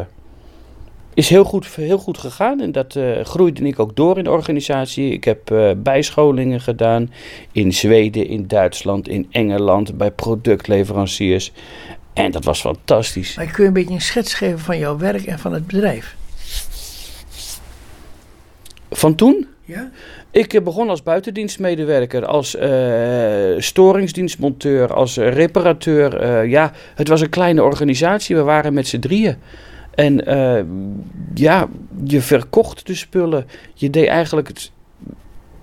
[1.13, 2.61] is heel goed, heel goed gegaan.
[2.61, 5.11] En dat eh, groeide ik ook door in de organisatie.
[5.11, 7.11] Ik heb eh, bijscholingen gedaan
[7.51, 11.51] in Zweden, in Duitsland, in Engeland, bij productleveranciers.
[12.13, 13.35] En dat was fantastisch.
[13.35, 16.15] Maar kun je een beetje een schets geven van jouw werk en van het bedrijf?
[18.89, 19.47] Van toen?
[19.65, 19.91] Ja?
[20.35, 22.69] Ik eh, begon als buitendienstmedewerker, als eh,
[23.57, 26.17] storingsdienstmonteur, als reparateur.
[26.17, 29.35] Eh, ja, het was een kleine organisatie, we waren met z'n drieën.
[29.91, 30.15] En
[31.33, 31.67] ja,
[32.03, 33.45] je verkocht de spullen.
[33.73, 34.71] Je deed eigenlijk het,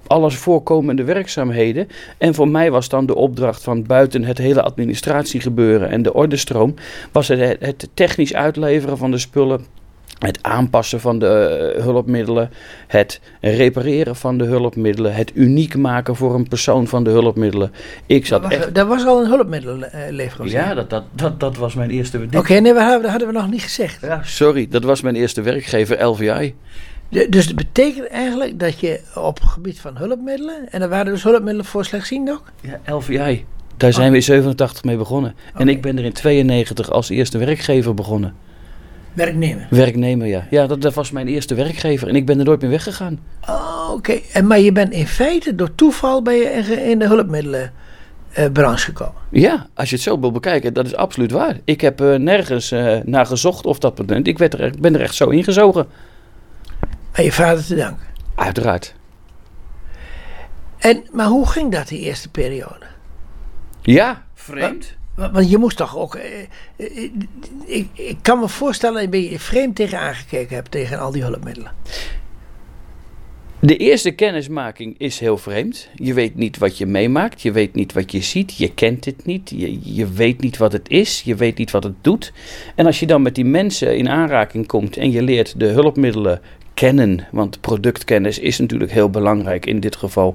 [0.06, 1.88] alles voorkomende werkzaamheden.
[2.18, 6.74] En voor mij was dan de opdracht van buiten het hele administratiegebeuren en de ordestroom...
[7.12, 9.66] was het, het technisch uitleveren van de spullen...
[10.18, 11.26] Het aanpassen van de
[11.76, 12.50] eh, hulpmiddelen,
[12.86, 17.72] het repareren van de hulpmiddelen, het uniek maken voor een persoon van de hulpmiddelen.
[18.06, 18.74] Ik zat Wacht, echt.
[18.74, 20.58] Dat was al een hulpmiddelenleverancier.
[20.58, 23.50] Ja, dat, dat, dat, dat was mijn eerste Oké, nee, hadden, dat hadden we nog
[23.50, 24.00] niet gezegd.
[24.00, 26.54] Ja, sorry, dat was mijn eerste werkgever, LVI.
[27.08, 31.12] De- dus dat betekent eigenlijk dat je op het gebied van hulpmiddelen, en er waren
[31.12, 32.44] dus hulpmiddelen voor slechtzienden ook?
[32.60, 33.44] Ja, LVI.
[33.76, 35.34] Daar zijn we in 87 mee begonnen.
[35.54, 38.34] En ik ben er in 92 als eerste werkgever begonnen.
[39.12, 39.66] Werknemer.
[39.70, 40.46] Werknemer, ja.
[40.50, 42.08] Ja, dat, dat was mijn eerste werkgever.
[42.08, 43.20] En ik ben er nooit meer weggegaan.
[43.48, 44.20] Oh, oké.
[44.32, 46.44] En Maar je bent in feite door toeval ben je
[46.90, 49.14] in de hulpmiddelenbranche gekomen.
[49.30, 51.56] Ja, als je het zo wil bekijken, dat is absoluut waar.
[51.64, 54.26] Ik heb eh, nergens eh, naar gezocht of dat punt.
[54.26, 55.86] Ik werd er, echt- ben er echt zo ingezogen.
[57.12, 58.06] Aan je vader te danken.
[58.34, 58.94] Uiteraard.
[60.78, 62.86] En, maar hoe ging dat die eerste periode?
[63.82, 64.94] Ja, vreemd.
[65.14, 66.14] Wa- Want je moest toch ook.
[66.14, 66.40] eh,
[66.76, 67.10] eh,
[67.66, 71.72] ik, ik kan me voorstellen dat je vreemd tegen aangekeken hebt tegen al die hulpmiddelen.
[73.64, 75.88] De eerste kennismaking is heel vreemd.
[75.94, 79.26] Je weet niet wat je meemaakt, je weet niet wat je ziet, je kent het
[79.26, 82.32] niet, je, je weet niet wat het is, je weet niet wat het doet.
[82.74, 86.40] En als je dan met die mensen in aanraking komt en je leert de hulpmiddelen
[86.74, 90.34] kennen, want productkennis is natuurlijk heel belangrijk in dit geval,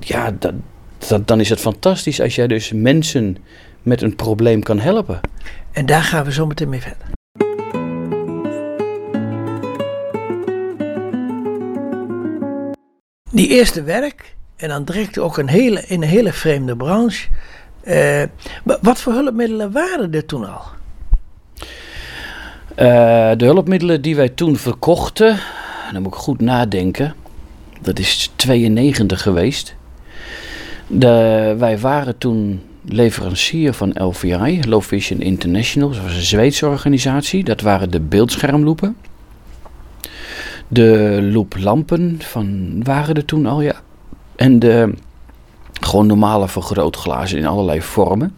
[0.00, 0.36] ja,
[1.24, 3.36] dan is het fantastisch als jij dus mensen
[3.82, 5.20] met een probleem kan helpen.
[5.72, 7.06] En daar gaan we zo meteen mee verder.
[13.30, 17.28] Die eerste werk, en dan direct ook een hele, in een hele vreemde branche.
[17.80, 18.22] Eh,
[18.64, 20.62] wa- wat voor hulpmiddelen waren er toen al?
[22.74, 25.38] Eh, de hulpmiddelen die wij toen verkochten,
[25.92, 27.14] dan moet ik goed nadenken.
[27.80, 29.74] Dat is 92 geweest.
[30.86, 35.88] De, wij waren toen leverancier van LVI, Low Vision International.
[35.88, 37.44] Dat was een Zweedse organisatie.
[37.44, 38.96] Dat waren de beeldschermloepen.
[40.68, 43.74] De looplampen van, waren er toen al, ja.
[44.36, 44.94] En de
[45.80, 48.34] gewoon normale vergrootglazen in allerlei vormen.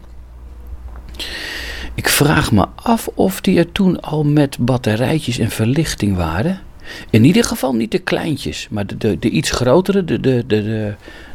[1.95, 6.61] Ik vraag me af of die er toen al met batterijtjes en verlichting waren.
[7.11, 10.95] In ieder geval niet de kleintjes, maar de, de, de iets grotere, de, de, de,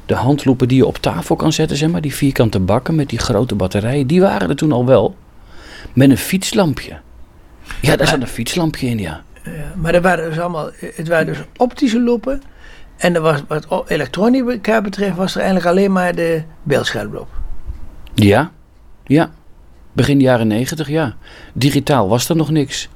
[0.09, 3.19] de, handloepen die je op tafel kan zetten, zeg maar, die vierkante bakken met die
[3.19, 5.15] grote batterijen, die waren er toen al wel.
[5.93, 6.99] Met een fietslampje.
[7.81, 9.23] Ja, daar zat een fietslampje in, ja.
[9.43, 12.41] Ja, maar er waren dus allemaal, het waren dus optische loepen.
[12.97, 17.27] En er was, wat elektronica betreft was er eigenlijk alleen maar de beeldschermloop.
[18.13, 18.51] Ja,
[19.03, 19.31] ja.
[19.91, 21.15] Begin jaren negentig, ja.
[21.53, 22.89] Digitaal was er nog niks.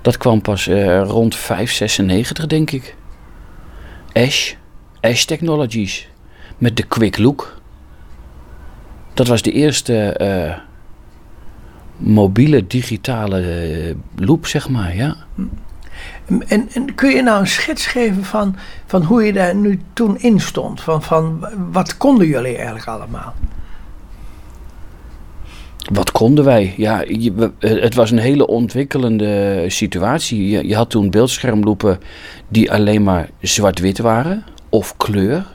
[0.00, 2.94] Dat kwam pas eh, rond 596, denk ik.
[4.12, 4.52] Ash,
[5.00, 6.08] Ash Technologies.
[6.58, 7.60] Met de Quick Look.
[9.14, 10.54] Dat was de eerste eh,
[11.96, 13.94] mobiele digitale eh,
[14.26, 15.16] loop, zeg maar, ja.
[16.48, 20.18] En, en kun je nou een schets geven van, van hoe je daar nu toen
[20.18, 20.80] in stond?
[20.80, 23.34] Van, van wat konden jullie eigenlijk allemaal?
[25.92, 26.74] Wat konden wij?
[26.76, 30.48] Ja, je- eh, het was een hele ontwikkelende situatie.
[30.48, 31.98] Je, je had toen beeldschermloepen
[32.48, 35.46] die alleen maar zwart-wit waren of kleur.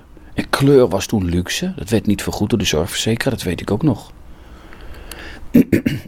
[0.50, 1.74] Kleur was toen luxe.
[1.76, 4.12] Dat werd niet vergoed door de zorgverzekeraar, dat weet ik ook nog.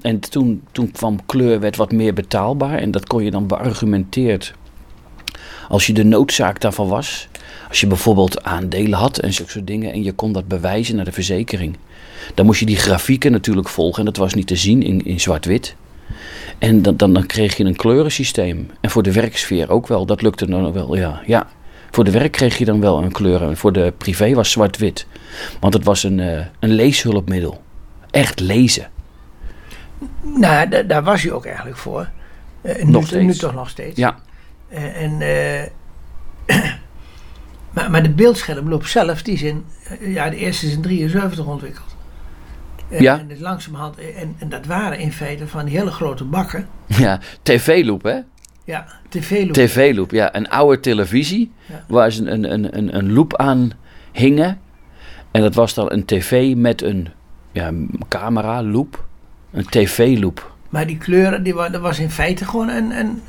[0.02, 4.54] en toen, toen kwam kleur werd wat meer betaalbaar en dat kon je dan beargumenteerd
[5.68, 7.28] als je de noodzaak daarvan was.
[7.70, 11.06] Als je bijvoorbeeld aandelen had en zulke soort dingen en je kon dat bewijzen naar
[11.06, 11.78] de verzekering.
[12.34, 15.20] Dan moest je die grafieken natuurlijk volgen en dat was niet te zien in, in
[15.20, 15.76] zwart-wit.
[16.58, 18.70] En dan, dan, dan kreeg je een kleurensysteem.
[18.82, 21.22] En voor de werksfeer ook wel, dat lukte dan wel, ja.
[21.26, 21.48] ja.
[21.94, 25.08] Voor de werk kreeg je dan wel een kleur en voor de privé was zwart-wit.
[25.60, 27.62] Want het was een, uh, een leeshulpmiddel.
[28.12, 28.88] Echt lezen.
[30.22, 32.10] Nou, da- daar was hij ook eigenlijk voor.
[32.62, 33.24] Uh, nu, Nog steeds.
[33.26, 33.98] nu toch nog steeds.
[33.98, 34.16] Ja,
[34.74, 35.68] Uh, en, eh,
[37.74, 41.46] maar, maar de beeldschermloop zelf, die is in, eh, ja, de eerste is in 73
[41.46, 41.96] ontwikkeld.
[42.90, 43.20] En, Ja.
[43.20, 46.68] En, het langzamerhand, en, en dat waren in feite van die hele grote bakken.
[46.86, 47.20] ja.
[47.44, 48.20] tv-loop hè?
[48.64, 49.54] Ja, tv-loop.
[49.54, 50.36] TV-loop, ja.
[50.36, 51.84] Een oude televisie Ja.
[51.88, 53.72] waar ze een, een, een, een loop aan
[54.12, 54.60] hingen.
[55.32, 57.10] En dat was dan een tv met een
[57.52, 57.72] ja,
[58.08, 59.06] camera loop.
[59.52, 60.52] Een tv-loop.
[60.70, 63.22] Maar die kleuren, die, dat was in feite gewoon een, een,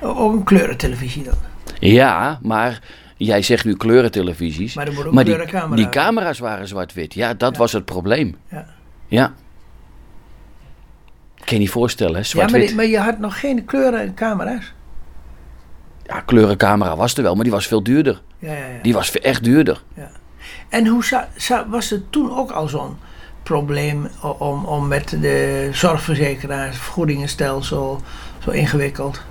[0.00, 1.34] ook een kleurentelevisie dan.
[1.78, 2.80] Ja, maar
[3.16, 4.74] jij zegt nu kleurentelevisies.
[4.74, 5.36] Maar er Maar die,
[5.74, 7.14] die camera's waren zwart-wit.
[7.14, 8.36] Ja, dat was het probleem.
[8.50, 8.66] Ja.
[9.06, 9.34] Ja.
[11.44, 12.20] Kan je niet voorstellen, hè?
[12.20, 12.66] Ja, maar, Zwart-wit.
[12.66, 14.72] die- maar je had nog geen kleurencamera's.
[16.06, 18.22] Ja, kleurencamera was er wel, maar die was veel duurder.
[18.38, 18.82] Ja, ja, ja.
[18.82, 19.82] Die was echt duurder.
[20.68, 21.02] En hoe
[21.68, 22.96] was het toen ook al zo'n
[23.42, 28.00] probleem om, om met de zorgverzekeraars, vergoedingenstelsel,
[28.44, 29.22] zo ingewikkeld?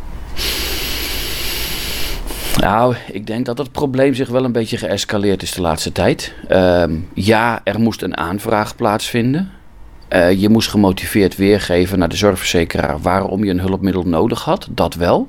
[2.57, 6.33] Nou, ik denk dat het probleem zich wel een beetje geëscaleerd is de laatste tijd.
[6.47, 9.51] Ehm, ja, er moest een aanvraag plaatsvinden.
[10.13, 14.67] Eh, je moest gemotiveerd weergeven naar de zorgverzekeraar waarom je een hulpmiddel nodig had.
[14.71, 15.27] Dat wel.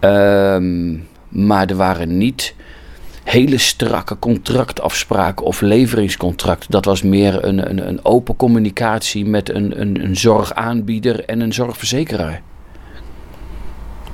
[0.00, 0.96] Ehm,
[1.28, 2.54] maar er waren niet
[3.24, 6.70] hele strakke contractafspraken of leveringscontracten.
[6.70, 11.52] Dat was meer een, een, een open communicatie met een, een, een zorgaanbieder en een
[11.52, 12.42] zorgverzekeraar.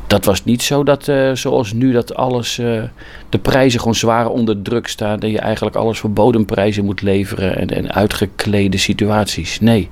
[0.07, 2.83] Dat was niet zo dat, eh, zoals nu, dat alles, eh,
[3.29, 5.21] de prijzen gewoon zwaar onder druk staan.
[5.21, 9.61] En je eigenlijk alles voor bodemprijzen moet leveren en, en uitgeklede situaties.
[9.61, 9.91] Nee.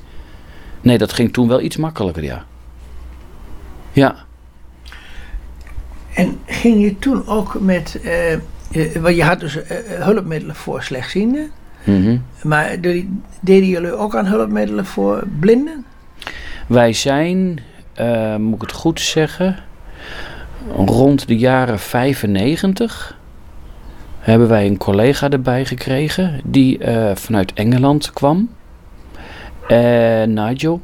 [0.81, 2.45] Nee, dat ging toen wel iets makkelijker, ja.
[3.93, 4.15] Ja.
[6.15, 8.01] En ging je toen ook met,
[9.01, 11.51] want je had dus hulpmiddelen voor slechtzienden,
[11.85, 12.19] Mhm.
[12.43, 13.09] maar de-
[13.41, 15.85] deden jullie ook aan hulpmiddelen voor blinden?
[16.67, 17.61] Wij zijn,
[18.39, 19.57] moet ik het goed zeggen,
[20.73, 23.19] rond de jaren 95
[24.19, 28.51] hebben wij een collega erbij gekregen die eh, vanuit Engeland kwam.
[29.69, 30.81] Eh, Nigel.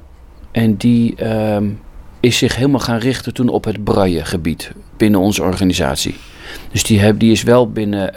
[0.50, 1.68] En die ehm,
[2.20, 6.16] is zich helemaal gaan richten toen op het braille-gebied binnen onze organisatie.
[6.72, 8.14] Dus die, heb, die is wel binnen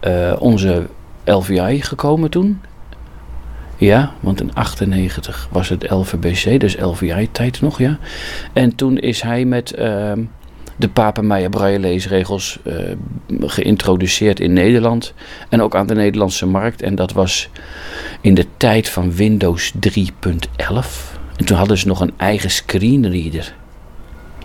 [0.00, 0.86] eh, onze
[1.24, 2.60] LVI gekomen toen.
[3.76, 7.98] Ja, want in 98 was het LVBC, dus LVI-tijd nog, ja.
[8.52, 10.22] En toen is hij met ehm,
[10.76, 12.74] de Papenmeijer Braille leesregels eh,
[13.40, 15.14] geïntroduceerd in Nederland.
[15.48, 16.82] En ook aan de Nederlandse markt.
[16.82, 17.48] En dat was
[18.20, 19.78] in de tijd van Windows 3.11.
[21.36, 23.54] En toen hadden ze nog een eigen screenreader.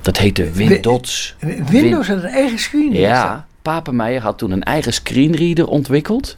[0.01, 1.35] Dat heette Windows.
[1.69, 2.93] Windows had een eigen screen.
[2.93, 6.37] Ja, Papenmeijer had toen een eigen screenreader ontwikkeld.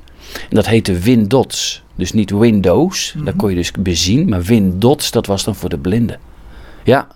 [0.50, 1.84] En dat heette Windots.
[1.96, 3.26] Dus niet Windows, Mhm.
[3.26, 4.30] daar kon je dus bezien.
[4.30, 6.20] Maar Windots, dat was dan voor de blinden.
[6.84, 7.08] Ja,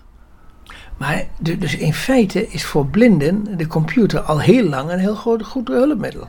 [0.96, 5.44] Maar dus in feite is voor blinden de computer al heel lang een heel goed,
[5.44, 6.28] goed hulpmiddel.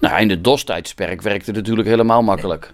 [0.00, 2.72] nou in de DOS-tijdsperk werkte het natuurlijk helemaal makkelijk.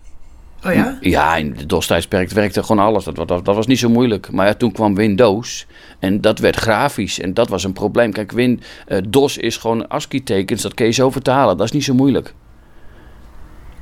[0.66, 0.98] Oh ja?
[1.00, 3.04] Ja, in de DOS-tijdsperk werkte gewoon alles.
[3.04, 4.30] Dat, dat, dat was niet zo moeilijk.
[4.32, 5.66] Maar ja, toen kwam Windows
[5.98, 7.20] en dat werd grafisch.
[7.20, 8.12] En dat was een probleem.
[8.12, 10.62] Kijk, Win, eh, DOS is gewoon ASCII-tekens.
[10.62, 11.56] Dat kun je zo vertalen.
[11.56, 12.34] Dat is niet zo moeilijk.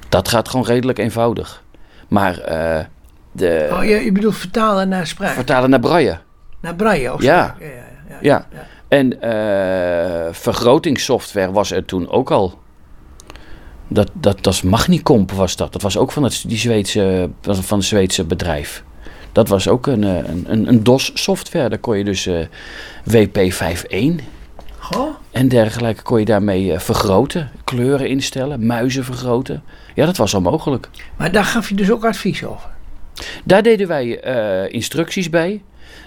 [0.09, 1.63] Dat gaat gewoon redelijk eenvoudig.
[2.09, 2.85] Maar eh,
[3.33, 5.35] de, Oh, je, je bedoelt vertalen naar spraak.
[5.35, 6.19] vertalen naar braille.
[6.61, 7.57] naar braille of Ja.
[7.59, 7.73] Ja, ja,
[8.09, 8.17] ja.
[8.21, 8.47] Ja.
[8.53, 8.67] ja.
[8.89, 12.59] En eh, vergrotingssoftware was er toen ook al.
[13.89, 15.73] Dat, dat, dat Magnicomp was dat.
[15.73, 18.85] Dat was ook van het die Zweedse, van het Zweedse bedrijf.
[19.33, 21.69] Dat was ook een, eh, een, een, een DOS-software.
[21.69, 22.47] Daar kon je dus eh,
[23.11, 24.23] WP51
[24.93, 25.15] Goh.
[25.31, 27.51] en dergelijke kon je daarmee eh, vergroten.
[27.65, 29.63] Kleuren instellen, muizen vergroten.
[29.95, 30.89] Ja, dat was al mogelijk.
[31.17, 32.69] Maar daar gaf je dus ook advies over.
[33.45, 35.63] Daar deden wij eh, instructies bij.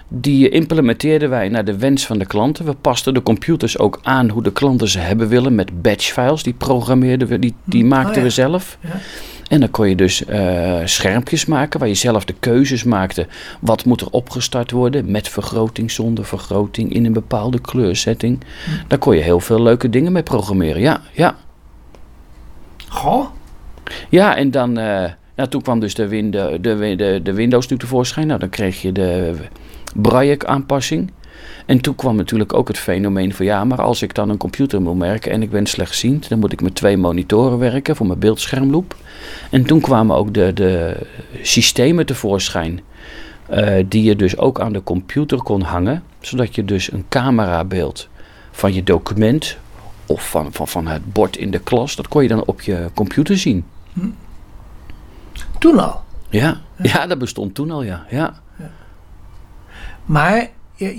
[0.08, 2.66] Die implementeerden wij naar de wens van de klanten.
[2.66, 6.44] We pasten de computers ook aan hoe de klanten ze hebben willen met batch files.
[6.44, 8.24] Die programmeerden we, die, die maakten Oh ja.
[8.24, 8.78] we zelf.
[8.82, 8.90] Ja.
[9.50, 13.28] En dan kon je dus eh, schermpjes maken waar je zelf de keuzes maakte.
[13.60, 18.40] Wat moet er opgestart worden met vergroting, zonder vergroting, in een bepaalde kleursetting.
[18.66, 18.72] Hm.
[18.88, 20.82] Daar kon je heel veel leuke dingen mee programmeren.
[20.82, 21.36] Ja, ja.
[22.88, 23.26] Goh.
[24.10, 28.28] Ja, en dan, nou, toen kwam dus de, win- de, de, de, Windows nu tevoorschijn.
[28.28, 29.34] Nou, dan kreeg je de
[29.96, 31.12] Braille-aanpassing.
[31.70, 34.82] En toen kwam natuurlijk ook het fenomeen van ja, maar als ik dan een computer
[34.82, 38.20] moet merken en ik ben slechtziend, dan moet ik met twee monitoren werken voor mijn
[38.20, 38.96] beeldschermloop.
[39.50, 40.98] En toen kwamen ook de, de
[41.42, 42.80] systemen tevoorschijn.
[43.48, 48.08] eh, die je dus ook aan de computer kon hangen, zodat je dus een camerabeeld
[48.52, 49.58] van je document
[50.06, 52.90] of van, van, van het bord in de klas, dat kon je dan op je
[52.94, 53.66] computer zien.
[55.60, 56.02] Toen al.
[56.30, 58.06] Ja, ja dat bestond toen al, ja.
[58.10, 58.42] ja.
[60.06, 60.50] Maar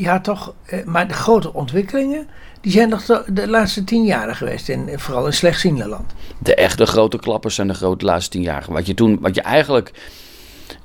[0.02, 2.26] had toch, eh, maar de grote ontwikkelingen,
[2.60, 6.12] die zijn nog de, laatste tien jaren geweest, in, vooral in slechtziende land.
[6.38, 8.64] De echte grote klappers zijn de grote laatste tien jaar.
[8.68, 9.92] Wat je toen, wat je eigenlijk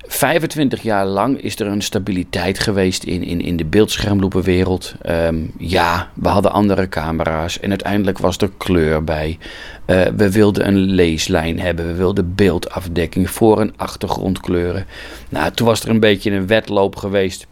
[0.07, 4.93] 25 jaar lang is er een stabiliteit geweest in, in, in de beeldschermloepenwereld.
[5.01, 9.37] Ehm, ja, we hadden andere camera's en uiteindelijk was er kleur bij.
[9.85, 14.85] Eh, we wilden een leeslijn hebben, we wilden beeldafdekking voor- en achtergrondkleuren.
[15.29, 17.47] Nou, toen was er een beetje een wedloop geweest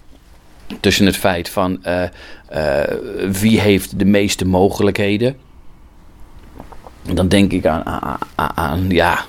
[0.79, 2.03] tussen het feit van eh,
[2.47, 2.97] eh,
[3.41, 5.35] wie heeft de meeste mogelijkheden.
[7.13, 9.25] Dan denk ik aan, aan, ja,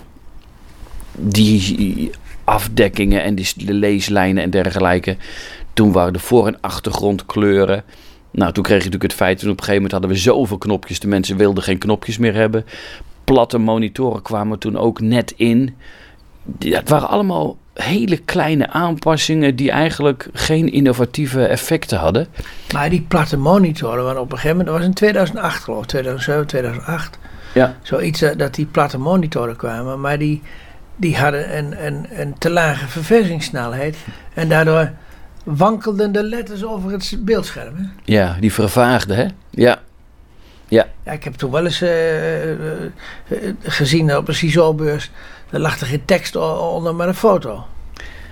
[1.12, 2.10] die
[2.44, 5.16] afdekkingen en die, leeslijnen en dergelijke.
[5.72, 7.84] Toen waren de voor- en achtergrondkleuren.
[8.30, 10.58] Nou, toen kreeg je natuurlijk het feit, en op een gegeven moment hadden we zoveel
[10.58, 12.64] knopjes, de mensen wilden geen knopjes meer hebben.
[13.24, 15.74] Platte monitoren kwamen toen ook net in.
[16.58, 22.26] Ja, het waren allemaal hele kleine aanpassingen die eigenlijk geen innovatieve effecten hadden.
[22.72, 25.88] Maar die platte monitoren waren op een gegeven moment, dat was in 2008 geloof ik,
[25.88, 27.18] 2007, 2008.
[27.54, 27.76] Ja.
[27.82, 30.42] Zoiets eh, dat die platte monitoren kwamen, maar die,
[30.96, 33.96] die hadden een, een, een te lage verversingssnelheid.
[34.34, 34.90] En daardoor
[35.44, 37.76] wankelden de letters over het beeldscherm.
[37.76, 37.84] Hè?
[38.04, 39.26] Ja, die vervaagde, hè?
[39.50, 39.78] Ja.
[40.68, 41.90] Ja, ik heb toen wel eens eh,
[43.62, 45.10] gezien op een CISO-beurs,
[45.54, 47.64] daar lag er geen tekst onder, maar een foto.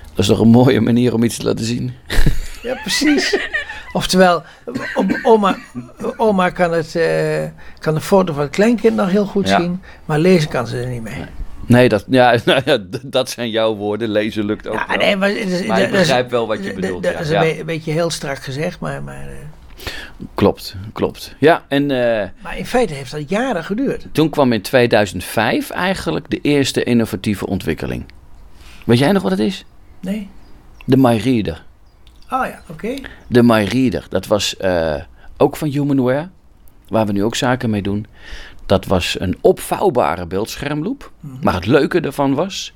[0.08, 1.92] Dat is toch een mooie manier om iets te laten zien.
[2.62, 3.38] Ja, precies.
[3.92, 4.42] Oftewel,
[5.22, 5.56] oma,
[6.16, 7.44] oma kan, het, eh,
[7.78, 9.60] kan de foto van het kleinkind nog heel goed Ja.
[9.60, 11.24] zien, maar lezen kan ze er niet mee.
[11.66, 14.08] Nee, dat, ja, nou ja, dat zijn jouw woorden.
[14.08, 14.96] Lezen lukt ook Ja, wel.
[14.96, 15.32] nee, maar,
[15.66, 19.02] Maar ik begrijp wel wat je bedoelt, Dat is een beetje heel strak gezegd, maar,
[19.02, 19.34] maar, eh,
[20.34, 21.34] Klopt, klopt.
[21.38, 24.06] Ja, en eh, maar in feite heeft dat jaren geduurd.
[24.12, 28.04] toen kwam in 2005 eigenlijk de eerste innovatieve ontwikkeling.
[28.84, 29.64] Weet jij nog wat het is?
[30.00, 30.28] Nee?
[30.84, 31.64] De MyReader.
[32.30, 32.94] Oh ja, oké.
[33.26, 34.94] De MyReader, dat was eh,
[35.36, 36.28] ook van Humanware,
[36.88, 38.06] waar we nu ook zaken mee doen.
[38.66, 41.12] Dat was een opvouwbare beeldschermloop.
[41.40, 42.72] Maar het leuke ervan was,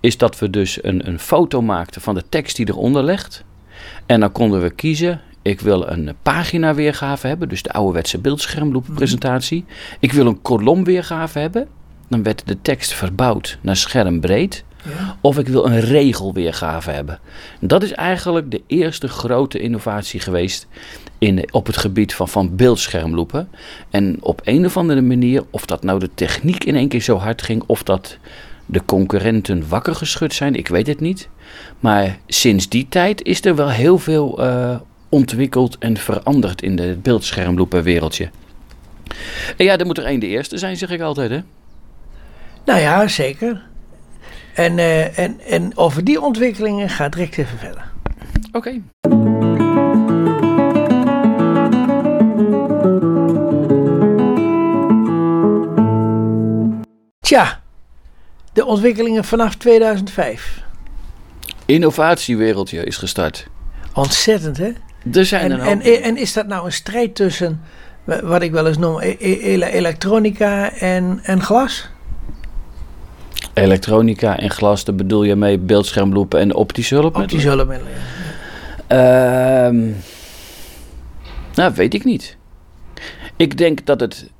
[0.00, 3.44] is dat we dus een, een foto maakten van de tekst die eronder ligt.
[4.06, 9.64] En dan konden we kiezen, ik wil een pagina weergave hebben, dus de ouderwetse beeldschermlooppresentatie.
[10.00, 11.68] Ik wil een kolom weergave hebben.
[12.08, 14.64] Dan werd de tekst verbouwd naar schermbreed.
[14.84, 15.16] Ja.
[15.20, 17.18] Of ik wil een regelweergave hebben.
[17.60, 20.66] Dat is eigenlijk de eerste grote innovatie geweest
[21.18, 23.48] in, op het gebied van, van beeldschermloepen.
[23.90, 27.16] En op een of andere manier, of dat nou de techniek in één keer zo
[27.16, 28.18] hard ging, of dat
[28.66, 31.28] de concurrenten wakker geschud zijn, ik weet het niet.
[31.80, 34.76] Maar sinds die tijd is er wel heel veel eh,
[35.16, 38.30] ontwikkeld en veranderd in het beeldschermloepenwereldje.
[39.56, 41.40] En ja, er moet er één de eerste zijn, zeg ik altijd, hè?
[42.64, 43.62] Nou ja, zeker.
[44.54, 47.84] En, eh, en, en over die ontwikkelingen gaat direct even verder.
[48.52, 48.80] Oké.
[57.20, 57.60] Tja,
[58.52, 60.62] de ontwikkelingen vanaf 2005.
[61.66, 63.46] Innovatiewereldje is gestart.
[63.92, 64.72] Ontzettend, hè?
[65.12, 67.60] Er zijn En, een hoop- en, en is dat nou een strijd tussen,
[68.04, 71.88] wa- wat ik wel eens noem, e- e- ele- elektronica en, en glas?
[73.54, 77.16] Elektronica en glas, daar bedoel je mee beeldschermloepen en optische hulp?
[77.16, 77.92] Optische hulpmiddelen.
[78.88, 79.66] ja.
[79.66, 79.90] Ehm,
[81.54, 82.36] nou, weet ik niet.
[83.36, 84.30] Ik denk dat het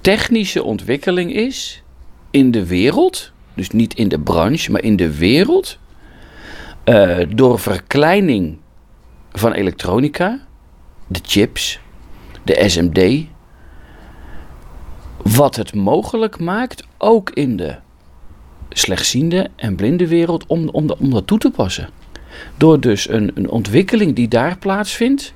[0.00, 1.82] technische ontwikkeling is
[2.30, 5.78] in de wereld, dus niet in de branche, maar in de wereld,
[6.84, 8.58] eh, door verkleining
[9.32, 10.40] van elektronica,
[11.06, 11.80] de chips,
[12.42, 13.26] de SMD,
[15.22, 17.76] wat het mogelijk maakt, ook in de
[18.68, 21.88] slechtziende en blinde wereld, om, om, om dat toe te passen.
[22.56, 25.34] Door dus een, een ontwikkeling die daar plaatsvindt,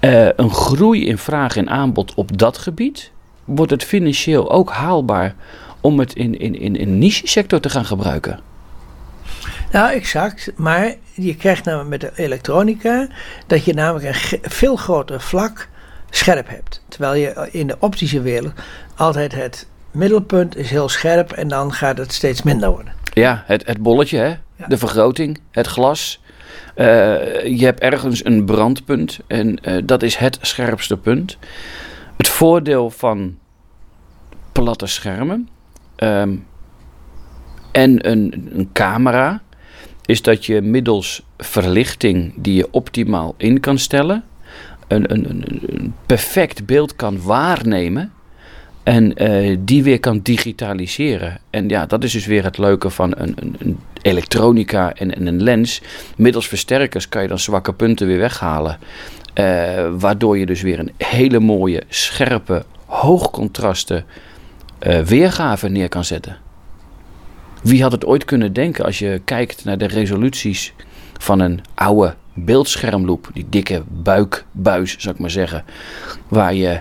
[0.00, 3.12] eh, een groei in vraag en aanbod op dat gebied,
[3.44, 5.34] wordt het financieel ook haalbaar
[5.80, 8.40] om het in, in, in een niche-sector te gaan gebruiken.
[9.70, 10.52] Nou, exact.
[10.56, 13.06] Maar je krijgt namelijk met de elektronica
[13.46, 15.68] dat je namelijk een veel groter vlak
[16.10, 16.82] scherp hebt.
[16.88, 18.52] Terwijl je in de optische wereld
[18.96, 22.92] altijd het middelpunt is heel scherp en dan gaat het steeds minder worden.
[23.12, 24.34] Ja, het, het bolletje, hè?
[24.68, 26.20] de vergroting, het glas.
[26.76, 26.86] Uh,
[27.58, 31.38] je hebt ergens een brandpunt en uh, dat is het scherpste punt.
[32.16, 33.38] Het voordeel van
[34.52, 35.48] platte schermen
[35.96, 36.46] um,
[37.72, 39.42] en een, een camera
[40.08, 44.24] is dat je middels verlichting die je optimaal in kan stellen,
[44.86, 48.12] een, een, een perfect beeld kan waarnemen
[48.82, 51.40] en uh, die weer kan digitaliseren.
[51.50, 55.42] En ja, dat is dus weer het leuke van een, een, elektronica en, en, een
[55.42, 55.82] lens.
[56.16, 58.78] Middels versterkers kan je dan zwakke punten weer weghalen.
[59.34, 59.44] Uh,
[59.98, 64.04] waardoor je dus weer een hele mooie, scherpe, hoogcontraste
[64.86, 66.36] uh, weergave neer kan zetten.
[67.62, 70.74] Wie had het ooit kunnen denken als je kijkt naar de resoluties
[71.18, 75.64] van een oude beeldschermloop, die dikke buikbuis, zou ik maar zeggen,
[76.28, 76.80] waar je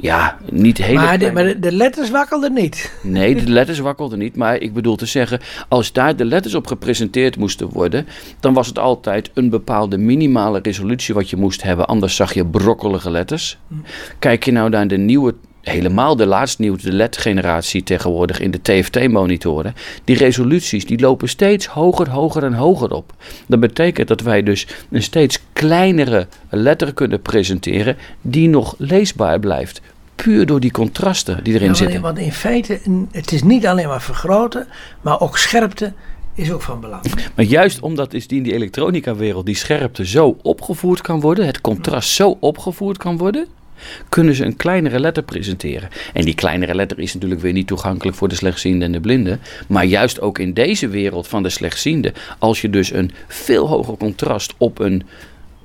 [0.00, 0.94] ja, niet hele.
[0.94, 2.92] Maar, de, maar de, letters wakkelden niet.
[3.02, 4.36] Nee, de letters wakkelden niet.
[4.36, 8.06] Maar ik bedoel te zeggen, als daar de letters op gepresenteerd moesten worden,
[8.40, 11.86] dan was het altijd een bepaalde minimale resolutie wat je moest hebben.
[11.86, 13.58] Anders zag je brokkelige letters.
[13.68, 13.74] Hm.
[14.18, 19.74] Kijk je nou naar de nieuwe helemaal de laatst nieuwe LED-generatie tegenwoordig in de TFT-monitoren.
[20.04, 23.12] Die resoluties die lopen steeds hoger, hoger en hoger op.
[23.46, 29.80] Dat betekent dat wij dus een steeds kleinere letter kunnen presenteren die nog leesbaar blijft.
[30.14, 32.00] Puur door die contrasten die erin ja, zitten.
[32.00, 32.80] Want in feite,
[33.10, 34.66] het is niet alleen maar vergroten,
[35.00, 35.92] maar ook scherpte
[36.34, 37.02] is ook van belang.
[37.34, 41.60] Maar juist omdat is die in die elektronica-wereld die scherpte zo opgevoerd kan worden, het
[41.60, 43.46] contrast zo opgevoerd kan worden,
[44.08, 45.88] kunnen ze een kleinere letter presenteren.
[46.12, 49.38] En die kleinere letter is natuurlijk weer niet toegankelijk voor de slechtziende en de blinde.
[49.68, 53.96] Maar juist ook in deze wereld van de slechtziende, als je dus een veel hoger
[53.96, 55.02] contrast op een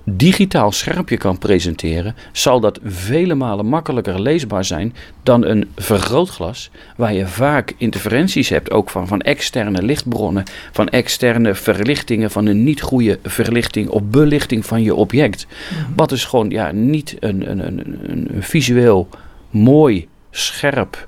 [0.06, 7.14] digitaal scherpje kan presenteren, zal dat vele malen makkelijker leesbaar zijn dan een vergrootglas, waar
[7.14, 12.82] je vaak interferenties hebt, ook van, van externe lichtbronnen, van externe verlichtingen, van een niet
[12.82, 15.47] goede verlichting of belichting van je object.
[15.47, 15.95] Mhm.
[15.95, 19.10] Wat dus gewoon ja, niet een, een, een, een visueel
[19.49, 21.08] mooi, scherp,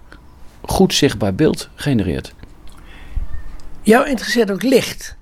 [0.61, 2.33] goed zichtbaar beeld genereert.
[3.81, 5.16] Jou interesseert ook licht.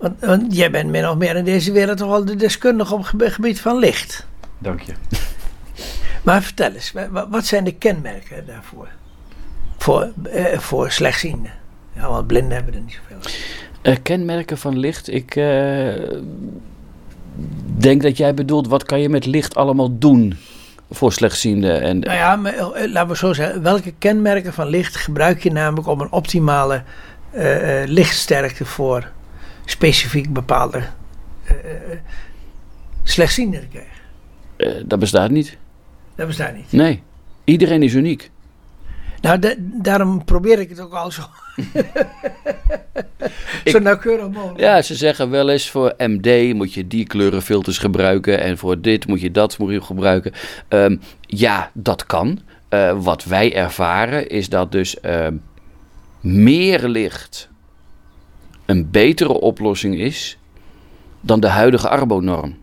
[0.00, 3.32] Want, jij bent min of meer in deze wereld toch wel de deskundige op het
[3.32, 4.26] gebied van licht.
[4.58, 4.92] Dank je.
[6.22, 6.92] Maar vertel eens,
[7.28, 8.88] wat zijn de kenmerken daarvoor?
[9.78, 11.52] Voor, eh, voor slechtzienden.
[11.92, 13.32] Ja, want blinden hebben er niet zoveel.
[13.82, 15.92] Uh, kenmerken van licht, ik uh,
[17.76, 20.36] denk dat jij bedoelt, wat kan je met licht allemaal doen
[20.90, 21.80] voor slechtzienden?
[21.80, 25.52] En, nou ja, maar, uh, laten we zo zeggen, welke kenmerken van licht gebruik je
[25.52, 26.82] namelijk om een optimale
[27.86, 29.10] lichtsterkte voor
[29.70, 31.54] specifiek bepaalde uh,
[33.02, 33.90] slechtzienden krijgen.
[34.56, 35.56] Uh, dat bestaat niet.
[36.14, 36.72] Dat bestaat niet.
[36.72, 37.02] Nee,
[37.44, 38.30] iedereen is uniek.
[39.20, 41.22] Nou, daarom probeer ik het ook al zo,
[43.64, 44.60] zo nauwkeurig mogelijk.
[44.60, 49.06] Ja, ze zeggen wel eens voor MD moet je die kleurenfilters gebruiken en voor dit
[49.06, 50.32] moet je dat moet je gebruiken.
[50.68, 52.40] Um, ja, dat kan.
[52.70, 55.26] Uh, wat wij ervaren is dat dus uh,
[56.20, 57.49] meer licht
[58.70, 60.38] een betere oplossing is
[61.20, 62.56] dan de huidige Arbo-norm.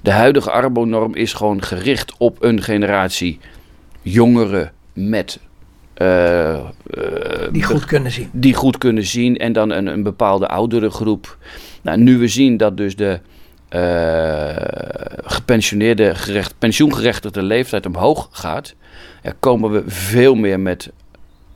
[0.00, 3.38] De huidige Arbo-norm is gewoon gericht op een generatie
[4.02, 5.38] jongeren met.
[5.96, 6.62] Uh, uh,
[7.52, 8.28] die goed kunnen zien.
[8.32, 11.38] Die goed kunnen zien en dan een, een bepaalde oudere groep.
[11.82, 13.20] Nou, nu we zien dat dus de
[13.70, 14.56] uh,
[15.24, 18.74] gepensioneerde, gerecht, pensioengerechtigde leeftijd omhoog gaat,
[19.40, 20.92] komen we veel meer met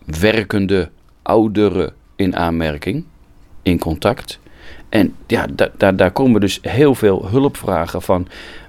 [0.05, 0.91] werkende
[1.23, 3.05] ouderen in aanmerking
[3.63, 4.39] in contact.
[4.89, 5.47] En ja,
[5.77, 8.29] daar, daar komen dus heel veel hulpvragen van.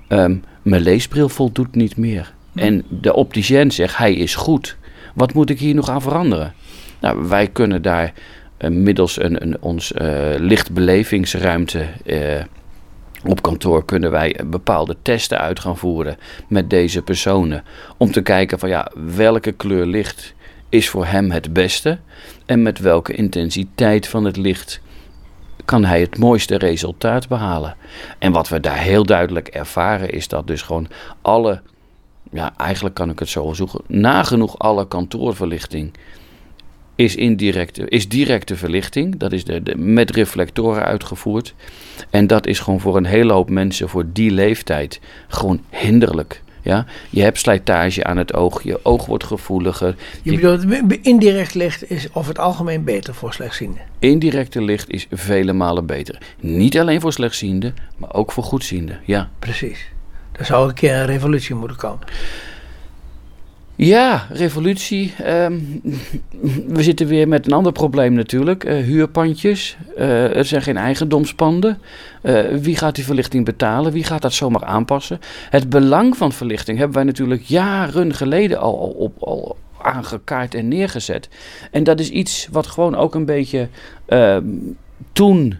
[0.09, 2.33] Um, mijn leesbril voldoet niet meer.
[2.55, 4.77] En de opticien zegt, hij is goed.
[5.13, 6.53] Wat moet ik hier nog aan veranderen?
[6.99, 8.13] Nou, wij kunnen daar
[8.59, 9.99] uh, middels een, een, ons uh,
[10.37, 12.41] lichtbelevingsruimte uh,
[13.25, 16.17] op kantoor kunnen wij bepaalde testen uit gaan voeren
[16.47, 17.63] met deze personen.
[17.97, 20.33] Om te kijken van ja, welke kleur licht
[20.71, 21.99] is voor hem het beste
[22.45, 24.81] en met welke intensiteit van het licht
[25.65, 27.75] kan hij het mooiste resultaat behalen.
[28.19, 30.87] En wat we daar heel duidelijk ervaren is dat dus gewoon
[31.21, 31.61] alle,
[32.31, 35.91] ja eigenlijk kan ik het zo zoeken, nagenoeg alle kantoorverlichting
[36.95, 39.17] is, indirecte, is directe verlichting.
[39.17, 41.53] Dat is de, de, met reflectoren uitgevoerd.
[42.09, 46.41] En dat is gewoon voor een hele hoop mensen voor die leeftijd gewoon hinderlijk.
[46.61, 46.85] Ja?
[47.09, 49.95] Je hebt slijtage aan het oog, je oog wordt gevoeliger.
[50.21, 50.65] Je, bedoelt,
[51.01, 53.81] indirect licht is over het algemeen beter voor slechtzienden?
[53.99, 56.17] Indirecte licht is vele malen beter.
[56.39, 59.29] Niet alleen voor slechtzienden, maar ook voor goedzienden, ja.
[59.39, 59.89] Precies.
[60.31, 61.99] Er zou een keer een revolutie moeten komen.
[63.83, 65.13] Ja, revolutie.
[65.17, 65.59] Ehm,
[66.75, 68.63] we zitten weer met een ander probleem natuurlijk.
[68.63, 69.77] Uh, huurpandjes.
[69.97, 71.77] Uh, er zijn geen eigendomspanden.
[72.23, 73.91] Uh, wie gaat die verlichting betalen?
[73.91, 75.19] Wie gaat dat zomaar aanpassen?
[75.49, 80.67] Het belang van verlichting hebben wij natuurlijk jaren geleden al, al, op, al aangekaart en
[80.67, 81.29] neergezet.
[81.71, 83.69] En dat is iets wat gewoon ook een beetje
[84.05, 84.45] ehm,
[85.13, 85.59] toen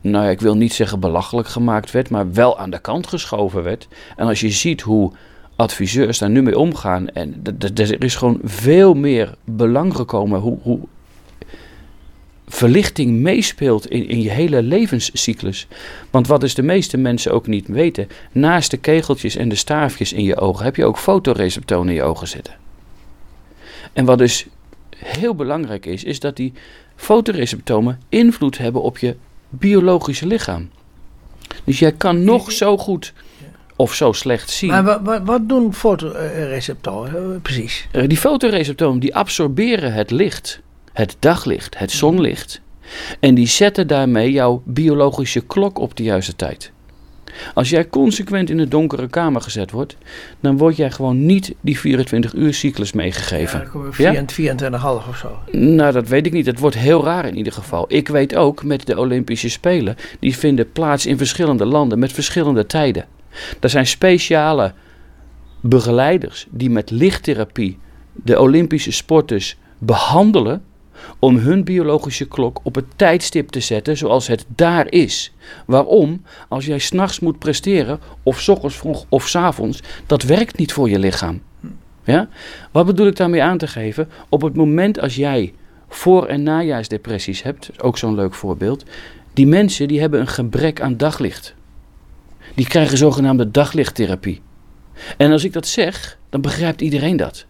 [0.00, 3.62] nou ja, ik wil niet zeggen belachelijk gemaakt werd, maar wel aan de kant geschoven
[3.62, 3.88] werd.
[4.16, 5.12] En als je ziet hoe
[5.58, 7.08] adviseurs daar nu mee omgaan.
[7.08, 7.42] En
[7.74, 10.80] er is gewoon veel meer belang gekomen hoe, hoe
[12.46, 15.66] verlichting meespeelt in, in je hele levenscyclus.
[16.10, 20.12] Want wat dus de meeste mensen ook niet weten, naast de kegeltjes en de staafjes
[20.12, 22.54] in je ogen heb je ook fotoreceptoren in je ogen zitten.
[23.92, 24.46] En wat dus
[24.96, 26.52] heel belangrijk is, is dat die
[26.96, 29.16] fotoreceptoren invloed hebben op je
[29.48, 30.70] biologische lichaam.
[31.64, 33.12] Dus jij kan nog zo goed
[33.78, 34.70] of zo slecht zien.
[34.70, 37.88] Maar wat, wat, doen fotoreceptoren eh, precies?
[37.92, 40.60] Eh, die fotoreceptoren die absorberen het licht,
[40.92, 42.60] het daglicht, het zonlicht.
[43.20, 46.72] En die zetten daarmee jouw biologische klok op de juiste tijd.
[47.54, 49.96] Als jij consequent in een donkere kamer gezet wordt,
[50.40, 53.68] dan word jij gewoon niet die 24 uur cyclus meegegeven.
[53.96, 54.28] Ja, dan
[54.80, 55.38] 24,5 of zo.
[55.58, 56.46] Nou, dat weet ik niet.
[56.46, 57.84] Het wordt heel raar in ieder geval.
[57.88, 62.66] Ik weet ook met de Olympische Spelen, die vinden plaats in verschillende landen met verschillende
[62.66, 63.04] tijden.
[63.60, 64.72] Er zijn speciale
[65.60, 67.78] begeleiders die met lichttherapie
[68.12, 70.62] de Olympische sporters behandelen
[71.18, 75.32] om hun biologische klok op het tijdstip te zetten zoals het daar is.
[75.66, 76.22] Waarom?
[76.48, 80.72] Als jij s'nachts moet presteren, of s ochtends vroeg of s avonds, dat werkt niet
[80.72, 81.40] voor je lichaam.
[82.04, 82.28] Ja?
[82.72, 84.08] Wat bedoel ik daarmee aan te geven?
[84.28, 85.54] Op het moment als jij
[85.88, 88.84] voor- en najaarsdepressies hebt, ook zo'n leuk voorbeeld,
[89.32, 91.54] die mensen die hebben een gebrek aan daglicht
[92.54, 94.40] die krijgen zogenaamde daglichttherapie.
[95.16, 97.46] En als ik dat zeg, dan begrijpt iedereen dat.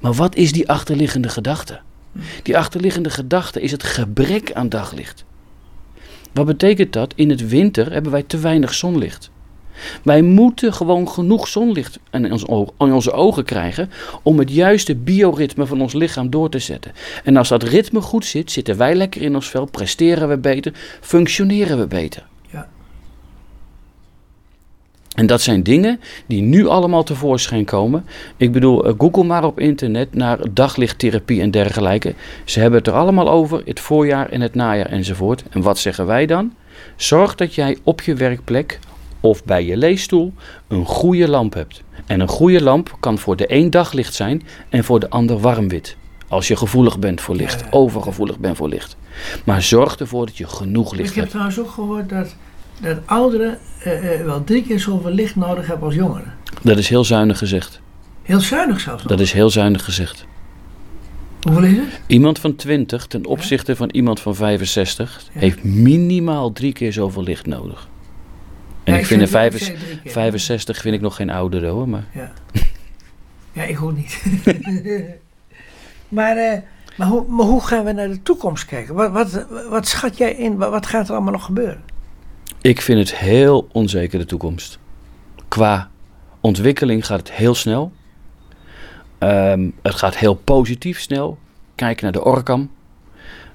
[0.00, 1.80] Maar wat is die achterliggende gedachte?
[2.42, 5.24] Die achterliggende gedachte is het gebrek aan daglicht.
[6.32, 7.12] Wat betekent dat?
[7.16, 9.30] In het winter hebben wij te weinig zonlicht.
[10.02, 12.32] Wij moeten gewoon genoeg zonlicht in
[12.78, 13.90] onze ogen krijgen
[14.22, 16.92] om het juiste bioritme van ons lichaam door te zetten.
[17.24, 20.72] En als dat ritme goed zit, zitten wij lekker in ons vel, presteren we beter,
[21.00, 22.26] functioneren we beter.
[25.14, 28.04] En dat zijn dingen die nu allemaal tevoorschijn komen.
[28.36, 32.14] Ik bedoel, eh, google maar op internet naar daglichttherapie en dergelijke.
[32.44, 35.44] Ze hebben het er allemaal over, het voorjaar en het najaar enzovoort.
[35.50, 36.52] En wat zeggen wij dan?
[36.96, 38.78] Zorg dat jij op je werkplek
[39.20, 40.32] of bij je leesstoel
[40.68, 41.82] een goede lamp hebt.
[42.06, 45.96] En een goede lamp kan voor de een daglicht zijn en voor de ander warmwit.
[46.28, 48.96] Als je gevoelig bent voor licht, overgevoelig bent voor licht.
[49.44, 51.16] Maar zorg ervoor dat je genoeg licht hebt.
[51.16, 52.36] Ik heb trouwens ook gehoord dat
[52.80, 56.34] dat ouderen uh, wel drie keer zoveel licht nodig hebben als jongeren.
[56.62, 57.80] Dat is heel zuinig gezegd.
[58.22, 59.02] Heel zuinig zelfs.
[59.02, 60.26] Dat is heel zuinig gezegd.
[61.42, 62.00] Hoeveel is het?
[62.06, 67.46] Iemand van 20 ten opzichte van iemand van 65 heeft minimaal drie keer zoveel licht
[67.46, 67.88] nodig.
[68.84, 72.04] En ik, vind, vind 65 vind ik nog geen ouder hoor, maar...
[72.14, 72.32] Ja,
[73.52, 74.22] ja ik ook niet.
[76.08, 76.58] maar, uh,
[76.96, 78.94] maar, hoe, maar hoe gaan we naar de toekomst kijken?
[78.94, 80.56] Wat, wat, wat schat jij in?
[80.56, 81.82] Wat, wat gaat er allemaal nog gebeuren?
[82.62, 84.78] Ik vind het heel onzeker de toekomst.
[85.48, 85.90] Qua
[86.40, 87.92] ontwikkeling gaat het heel snel.
[89.18, 91.38] Ehm, het gaat heel positief snel.
[91.74, 92.70] Kijk naar de Orcam.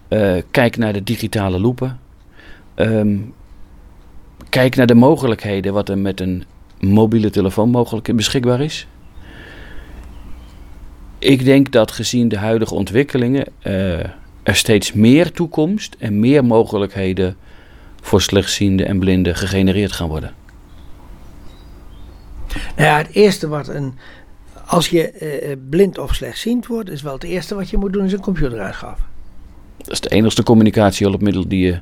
[0.10, 1.99] Uh, kijk naar de digitale loepen.
[2.76, 3.18] Ehm,
[4.49, 6.43] kijk naar de mogelijkheden wat er met een
[6.80, 8.88] mobiele telefoon mogelijk beschikbaar is.
[11.20, 13.99] Ik denk dat gezien de huidige ontwikkelingen uh,
[14.43, 17.38] er steeds meer toekomst en meer mogelijkheden
[18.08, 20.34] voor slechtzienden en blinden gegenereerd gaan worden?
[22.47, 23.97] Nou ja, het eerste wat een.
[24.66, 28.05] Als je uh, blind of slechtziend wordt, is wel het eerste wat je moet doen,
[28.05, 29.05] is een computer aanschaffen.
[29.78, 31.80] Dat is de enigste communicatiehulpmiddel die je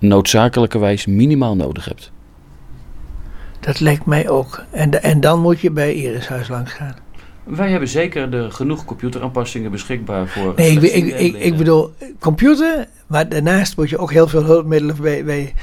[0.00, 2.10] noodzakelijkerwijs minimaal nodig hebt.
[3.60, 4.64] Dat lijkt mij ook.
[4.70, 6.96] En, en dan moet je bij Irishuis langs gaan.
[7.48, 10.52] Wij hebben zeker de genoeg computeraanpassingen beschikbaar voor.
[10.56, 14.96] Nee, ik, ik, ik, ik, bedoel computer, maar daarnaast moet je ook heel veel hulpmiddelen
[15.00, 15.54] bij, bij,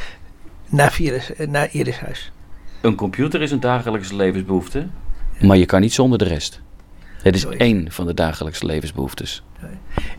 [0.69, 2.31] naar, virus, naar Irishuis.
[2.81, 4.87] Een computer is een dagelijkse levensbehoefte,
[5.39, 6.61] maar je kan niet zonder de rest.
[7.21, 9.43] Het is één van de dagelijkse levensbehoeftes.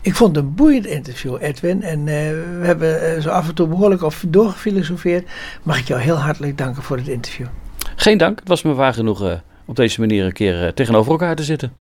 [0.01, 1.83] Ik vond het een boeiend interview, Edwin.
[1.83, 5.29] En uh, we hebben uh, zo af en toe behoorlijk of doorgefilosofeerd.
[5.63, 7.45] Mag ik jou heel hartelijk danken voor het interview.
[7.95, 9.41] Geen dank, het was me waar genoeg.
[9.67, 11.77] Op deze manier een keer eh, tegenover elkaar te zitten.